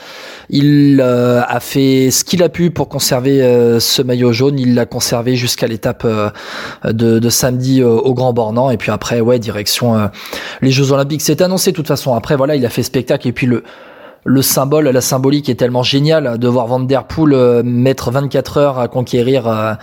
Il 0.52 1.02
euh, 1.02 1.42
a 1.48 1.60
fait 1.60 2.12
ce 2.12 2.24
qu'il 2.24 2.44
a 2.44 2.50
pu 2.50 2.70
pour 2.70 2.90
conserver 2.90 3.42
euh, 3.42 3.80
ce 3.80 4.04
maillot 4.04 4.32
jaune. 4.32 4.60
Il 4.60 4.76
l'a 4.76 4.86
conservé 4.86 5.36
jusqu'à 5.36 5.66
l'étape 5.66 6.06
de, 6.86 7.20
de, 7.20 7.30
samedi 7.30 7.82
au 7.82 8.14
Grand 8.14 8.34
Bornand. 8.34 8.70
Et 8.70 8.78
puis 8.78 8.92
après, 8.92 9.20
ouais, 9.20 9.40
direction 9.40 10.12
les 10.62 10.70
Jeux 10.70 10.92
Olympiques. 10.92 11.22
C'était 11.22 11.44
annoncé 11.44 11.72
de 11.72 11.76
toute 11.76 11.88
façon. 11.88 12.14
Après, 12.14 12.36
voilà, 12.36 12.56
il 12.56 12.64
a 12.68 12.70
fait 12.70 12.84
spectacle. 12.84 13.28
Et 13.28 13.32
puis 13.32 13.48
le 13.48 13.64
le 14.26 14.42
symbole, 14.42 14.90
la 14.90 15.02
symbolique 15.02 15.50
est 15.50 15.56
tellement 15.56 15.84
géniale 15.84 16.38
de 16.38 16.48
voir 16.48 16.68
Van 16.68 16.80
Der 16.80 17.06
Poel 17.06 17.34
euh, 17.34 17.64
mettre 17.64 18.12
24 18.12 18.58
heures 18.58 18.80
à 18.80 18.88
conquérir 18.88 19.48
euh, 19.48 19.74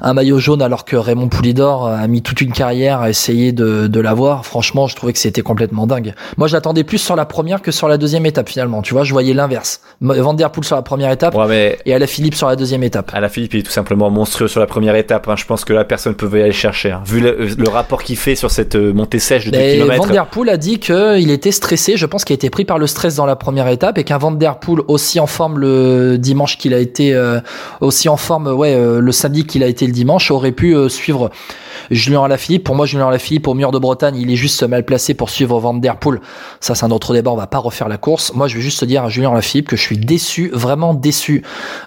un 0.00 0.14
maillot 0.14 0.38
jaune 0.38 0.62
alors 0.62 0.84
que 0.84 0.96
Raymond 0.96 1.28
Poulidor 1.28 1.86
a 1.88 2.06
mis 2.06 2.22
toute 2.22 2.40
une 2.40 2.52
carrière 2.52 3.00
à 3.00 3.10
essayer 3.10 3.52
de, 3.52 3.86
de 3.88 4.00
l'avoir. 4.00 4.46
Franchement, 4.46 4.86
je 4.86 4.96
trouvais 4.96 5.12
que 5.12 5.18
c'était 5.18 5.42
complètement 5.42 5.86
dingue. 5.86 6.14
Moi, 6.36 6.46
je 6.46 6.54
l'attendais 6.54 6.84
plus 6.84 6.98
sur 6.98 7.16
la 7.16 7.24
première 7.24 7.62
que 7.62 7.72
sur 7.72 7.88
la 7.88 7.98
deuxième 7.98 8.26
étape 8.26 8.48
finalement. 8.48 8.82
Tu 8.82 8.94
vois, 8.94 9.04
je 9.04 9.12
voyais 9.12 9.34
l'inverse. 9.34 9.80
Van 10.00 10.34
Der 10.34 10.50
Poel 10.50 10.64
sur 10.64 10.76
la 10.76 10.82
première 10.82 11.10
étape 11.10 11.34
et 11.84 11.94
à 11.94 11.98
la 11.98 12.06
Philippe 12.06 12.34
sur 12.34 12.48
la 12.48 12.56
deuxième 12.56 12.82
étape. 12.82 13.12
La 13.12 13.28
Philippe, 13.28 13.54
il 13.54 13.60
est 13.60 13.64
tout 13.64 13.72
simplement 13.72 14.08
monstrueux 14.10 14.48
sur 14.48 14.60
la 14.60 14.66
première 14.66 14.94
étape. 14.94 15.28
Hein. 15.28 15.34
Je 15.36 15.44
pense 15.44 15.64
que 15.64 15.72
là, 15.72 15.84
personne 15.84 16.12
ne 16.12 16.16
pouvait 16.16 16.42
aller 16.42 16.52
chercher. 16.52 16.92
Hein. 16.92 17.02
Vu 17.04 17.20
le, 17.20 17.68
rapport 17.68 18.02
qu'il 18.02 18.16
fait 18.16 18.34
sur 18.34 18.50
cette 18.50 18.74
euh, 18.74 18.92
montée 18.92 19.20
sèche 19.20 19.46
de 19.46 19.50
2 19.52 19.56
km. 19.56 20.06
Van 20.06 20.12
Der 20.12 20.26
Poel 20.26 20.48
a 20.48 20.56
dit 20.56 20.78
qu'il 20.78 21.30
était 21.30 21.52
stressé. 21.52 21.96
Je 21.96 22.06
pense 22.06 22.24
qu'il 22.24 22.34
a 22.34 22.36
été 22.36 22.50
pris 22.50 22.64
par 22.64 22.78
le 22.78 22.86
stress 22.86 23.14
dans 23.16 23.26
la 23.26 23.36
première 23.36 23.68
étape 23.68 23.79
et 23.96 24.04
qu'un 24.04 24.18
Van 24.18 24.30
Der 24.32 24.58
Poel 24.58 24.80
aussi 24.88 25.20
en 25.20 25.26
forme 25.26 25.58
le 25.58 26.18
dimanche 26.18 26.58
qu'il 26.58 26.74
a 26.74 26.78
été, 26.78 27.18
aussi 27.80 28.08
en 28.08 28.16
forme, 28.16 28.48
ouais, 28.48 28.76
le 29.00 29.12
samedi 29.12 29.46
qu'il 29.46 29.62
a 29.62 29.66
été 29.66 29.86
le 29.86 29.92
dimanche, 29.92 30.30
aurait 30.30 30.52
pu 30.52 30.74
suivre 30.88 31.30
Julien 31.90 32.22
Alaphilippe, 32.24 32.64
pour 32.64 32.74
moi, 32.74 32.86
Julien 32.86 33.08
Alaphilippe 33.08 33.48
au 33.48 33.54
mur 33.54 33.72
de 33.72 33.78
Bretagne, 33.78 34.16
il 34.16 34.30
est 34.30 34.36
juste 34.36 34.62
mal 34.62 34.84
placé 34.84 35.14
pour 35.14 35.30
suivre 35.30 35.58
Van 35.58 35.74
Der. 35.74 35.96
Ça, 36.60 36.74
c'est 36.74 36.84
un 36.84 36.90
autre 36.90 37.12
débat. 37.12 37.30
On 37.30 37.36
va 37.36 37.46
pas 37.46 37.58
refaire 37.58 37.88
la 37.88 37.96
course. 37.96 38.32
Moi, 38.34 38.48
je 38.48 38.56
vais 38.56 38.62
juste 38.62 38.84
dire 38.84 39.04
à 39.04 39.08
Julien 39.08 39.30
Alaphilippe 39.32 39.68
que 39.68 39.76
je 39.76 39.82
suis 39.82 39.98
déçu, 39.98 40.50
vraiment 40.52 40.94
déçu 40.94 41.42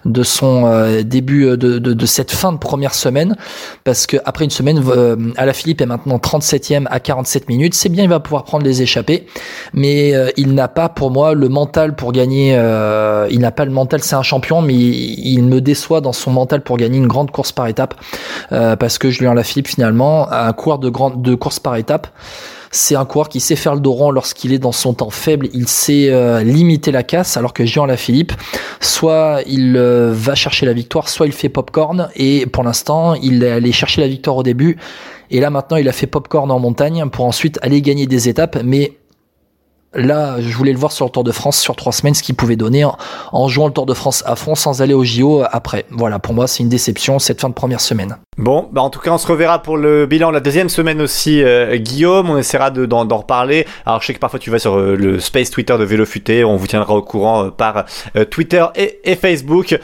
de 0.06 0.24
son 0.24 0.66
euh, 0.66 1.04
début 1.04 1.46
euh, 1.46 1.58
de, 1.58 1.80
de, 1.80 2.06
cette 2.06 2.32
fin 2.32 2.52
de 2.52 2.58
première 2.58 2.94
semaine, 2.94 3.36
parce 3.84 4.06
que 4.06 4.18
après 4.26 4.46
une 4.46 4.52
semaine, 4.52 4.84
euh, 4.88 5.16
Alaphilippe 5.38 5.82
est 5.82 5.86
maintenant 5.86 6.18
37e 6.18 6.86
à 6.90 7.00
47 7.00 7.50
minutes. 7.50 7.74
C'est 7.74 7.90
bien, 7.90 8.04
il 8.04 8.10
va 8.10 8.20
pouvoir 8.20 8.44
prendre 8.44 8.66
les 8.66 8.82
échappées, 8.82 9.26
mais 9.74 10.14
euh, 10.14 10.30
il 10.38 10.54
n'a 10.54 10.68
pas, 10.68 10.90
pour 10.90 11.12
moi, 11.12 11.34
le 11.34 11.50
mental 11.50 11.83
pour 11.92 12.14
gagner. 12.14 12.54
il 13.30 13.40
n'a 13.40 13.52
pas 13.52 13.66
le 13.66 13.72
mental. 13.72 14.02
C'est 14.02 14.16
un 14.16 14.24
champion, 14.24 14.62
mais 14.62 14.74
il, 14.74 15.44
me 15.44 15.60
déçoit 15.60 16.00
dans 16.00 16.14
son 16.14 16.32
mental 16.32 16.62
pour 16.62 16.78
gagner 16.78 16.98
une 16.98 17.08
grande 17.08 17.32
course 17.32 17.52
par 17.52 17.68
étape, 17.68 17.96
parce 18.50 18.98
que 18.98 19.10
Julien 19.10 19.32
Alaphilippe 19.32 19.68
finalement 19.68 20.32
un 20.32 20.54
coureur 20.54 20.80
de, 20.80 20.90
grande, 20.90 21.22
de 21.22 21.36
course 21.36 21.60
par 21.60 21.76
étape. 21.76 22.08
C'est 22.76 22.96
un 22.96 23.06
coureur 23.06 23.30
qui 23.30 23.40
sait 23.40 23.56
faire 23.56 23.76
le 23.76 23.82
dos 23.82 24.10
lorsqu'il 24.10 24.52
est 24.52 24.58
dans 24.58 24.72
son 24.72 24.96
temps 24.96 25.12
faible. 25.12 25.48
Il 25.54 25.68
sait 25.68 26.10
euh, 26.10 26.42
limiter 26.42 26.92
la 26.92 27.04
casse, 27.04 27.38
alors 27.38 27.54
que 27.54 27.68
Jean 27.68 27.86
Lafilippe, 27.86 28.34
soit 28.80 29.42
il 29.46 29.78
euh, 29.78 30.12
va 30.12 30.34
chercher 30.34 30.66
la 30.66 30.74
victoire, 30.74 31.08
soit 31.08 31.28
il 31.28 31.34
fait 31.34 31.50
popcorn. 31.50 32.10
Et 32.16 32.48
pour 32.48 32.64
l'instant, 32.64 33.14
il 33.14 33.44
est 33.44 33.52
allé 33.52 33.72
chercher 33.72 34.02
la 34.02 34.08
victoire 34.08 34.38
au 34.38 34.44
début. 34.44 34.78
Et 35.30 35.40
là 35.40 35.52
maintenant, 35.52 35.78
il 35.78 35.88
a 35.88 35.92
fait 35.92 36.08
popcorn 36.08 36.50
en 36.50 36.58
montagne 36.58 37.08
pour 37.12 37.26
ensuite 37.26 37.60
aller 37.62 37.80
gagner 37.84 38.08
des 38.08 38.28
étapes. 38.28 38.58
Mais 38.64 38.94
là, 39.96 40.40
je 40.40 40.56
voulais 40.56 40.72
le 40.72 40.78
voir 40.78 40.92
sur 40.92 41.06
le 41.06 41.12
Tour 41.12 41.24
de 41.24 41.32
France 41.32 41.60
sur 41.60 41.76
trois 41.76 41.92
semaines, 41.92 42.14
ce 42.14 42.24
qu'il 42.24 42.36
pouvait 42.36 42.56
donner 42.56 42.86
en, 42.86 43.48
jouant 43.48 43.68
le 43.68 43.74
Tour 43.74 43.86
de 43.86 43.94
France 43.94 44.24
à 44.26 44.36
fond 44.36 44.56
sans 44.56 44.82
aller 44.82 44.94
au 44.94 45.04
JO 45.04 45.44
après. 45.52 45.86
Voilà, 45.92 46.20
pour 46.20 46.34
moi, 46.34 46.48
c'est 46.48 46.64
une 46.64 46.70
déception 46.70 47.20
cette 47.20 47.42
fin 47.42 47.50
de 47.50 47.54
première 47.54 47.82
semaine. 47.82 48.18
Bon, 48.38 48.68
bah 48.72 48.82
en 48.82 48.90
tout 48.90 49.00
cas, 49.00 49.12
on 49.12 49.18
se 49.18 49.28
reverra 49.28 49.62
pour 49.62 49.78
le 49.78 50.06
bilan 50.06 50.32
la 50.32 50.40
deuxième 50.40 50.70
semaine 50.70 51.02
aussi, 51.02 51.44
euh, 51.44 51.78
Guillaume. 51.78 52.30
On 52.30 52.38
essaiera 52.38 52.72
d'en 52.72 53.18
reparler. 53.18 53.68
Alors, 53.86 54.02
je 54.02 54.08
sais 54.08 54.14
que 54.14 54.20
parfois 54.20 54.40
tu 54.40 54.50
vas 54.50 54.60
sur 54.60 54.78
euh, 54.78 54.96
le 54.96 55.20
space 55.20 55.52
Twitter 55.52 55.78
de 55.78 55.84
Vélo 55.84 56.06
Futé. 56.06 56.44
On 56.44 56.56
vous 56.56 56.68
tiendra 56.68 56.96
au 56.96 57.02
courant 57.02 57.46
euh, 57.46 57.50
par 57.50 57.86
Twitter 58.30 58.66
et 58.76 59.16
Facebook. 59.16 59.78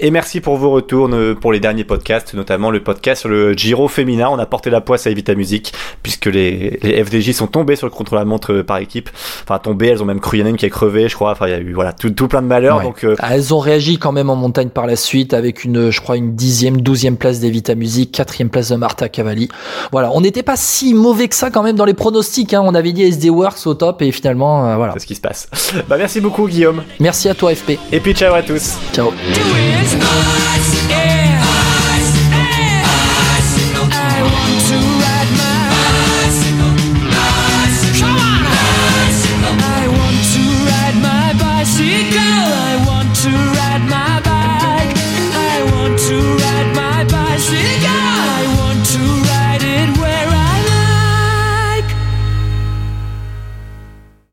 Et 0.00 0.10
merci 0.10 0.40
pour 0.40 0.56
vos 0.56 0.70
retours 0.70 1.08
pour 1.40 1.52
les 1.52 1.60
derniers 1.60 1.84
podcasts, 1.84 2.34
notamment 2.34 2.72
le 2.72 2.82
podcast 2.82 3.20
sur 3.20 3.28
le 3.28 3.52
Giro 3.52 3.86
féminin. 3.86 4.28
On 4.28 4.38
a 4.38 4.46
porté 4.46 4.68
la 4.68 4.80
poisse 4.80 5.06
à 5.06 5.10
Evita 5.10 5.36
Music, 5.36 5.72
puisque 6.02 6.26
les, 6.26 6.80
les 6.82 7.04
FDJ 7.04 7.30
sont 7.30 7.46
tombés 7.46 7.76
sur 7.76 7.86
le 7.86 7.92
contre-la-montre 7.92 8.62
par 8.62 8.78
équipe. 8.78 9.08
Enfin, 9.44 9.60
tombés, 9.60 9.86
elles 9.88 10.02
ont 10.02 10.06
même 10.06 10.18
cru, 10.18 10.38
il 10.40 10.56
qui 10.56 10.66
a 10.66 10.70
crevé, 10.70 11.08
je 11.08 11.14
crois. 11.14 11.30
Enfin, 11.30 11.46
il 11.46 11.50
y 11.50 11.54
a 11.54 11.58
eu, 11.58 11.72
voilà, 11.72 11.92
tout, 11.92 12.10
tout 12.10 12.26
plein 12.26 12.42
de 12.42 12.48
malheurs. 12.48 12.82
Donc, 12.82 13.04
euh, 13.04 13.14
ah, 13.20 13.34
Elles 13.36 13.54
ont 13.54 13.60
réagi 13.60 13.98
quand 13.98 14.10
même 14.10 14.30
en 14.30 14.36
montagne 14.36 14.68
par 14.68 14.86
la 14.86 14.96
suite, 14.96 15.32
avec 15.32 15.64
une, 15.64 15.90
je 15.90 16.00
crois, 16.00 16.16
une 16.16 16.34
dixième, 16.34 16.80
douzième 16.80 17.16
place 17.16 17.38
d'Evita 17.38 17.76
Music, 17.76 18.10
quatrième 18.10 18.50
place 18.50 18.70
de 18.70 18.76
Marta 18.76 19.08
Cavalli. 19.08 19.48
Voilà, 19.92 20.10
on 20.12 20.20
n'était 20.20 20.42
pas 20.42 20.56
si 20.56 20.92
mauvais 20.92 21.28
que 21.28 21.36
ça 21.36 21.50
quand 21.50 21.62
même 21.62 21.76
dans 21.76 21.84
les 21.84 21.94
pronostics. 21.94 22.52
Hein. 22.52 22.62
On 22.64 22.74
avait 22.74 22.92
dit 22.92 23.04
SD 23.04 23.30
Works 23.30 23.66
au 23.66 23.74
top, 23.74 24.02
et 24.02 24.10
finalement, 24.10 24.66
euh, 24.66 24.76
voilà. 24.76 24.94
C'est 24.94 25.00
ce 25.00 25.06
qui 25.06 25.14
se 25.14 25.20
passe. 25.20 25.48
Bah, 25.88 25.96
merci 25.98 26.20
beaucoup, 26.20 26.48
Guillaume. 26.48 26.82
Merci 26.98 27.28
à 27.28 27.34
toi, 27.34 27.54
FP. 27.54 27.72
Et 27.92 28.00
puis, 28.00 28.14
ciao 28.14 28.34
à 28.34 28.42
tous. 28.42 28.78
Ciao. 28.92 29.12
my 29.98 30.73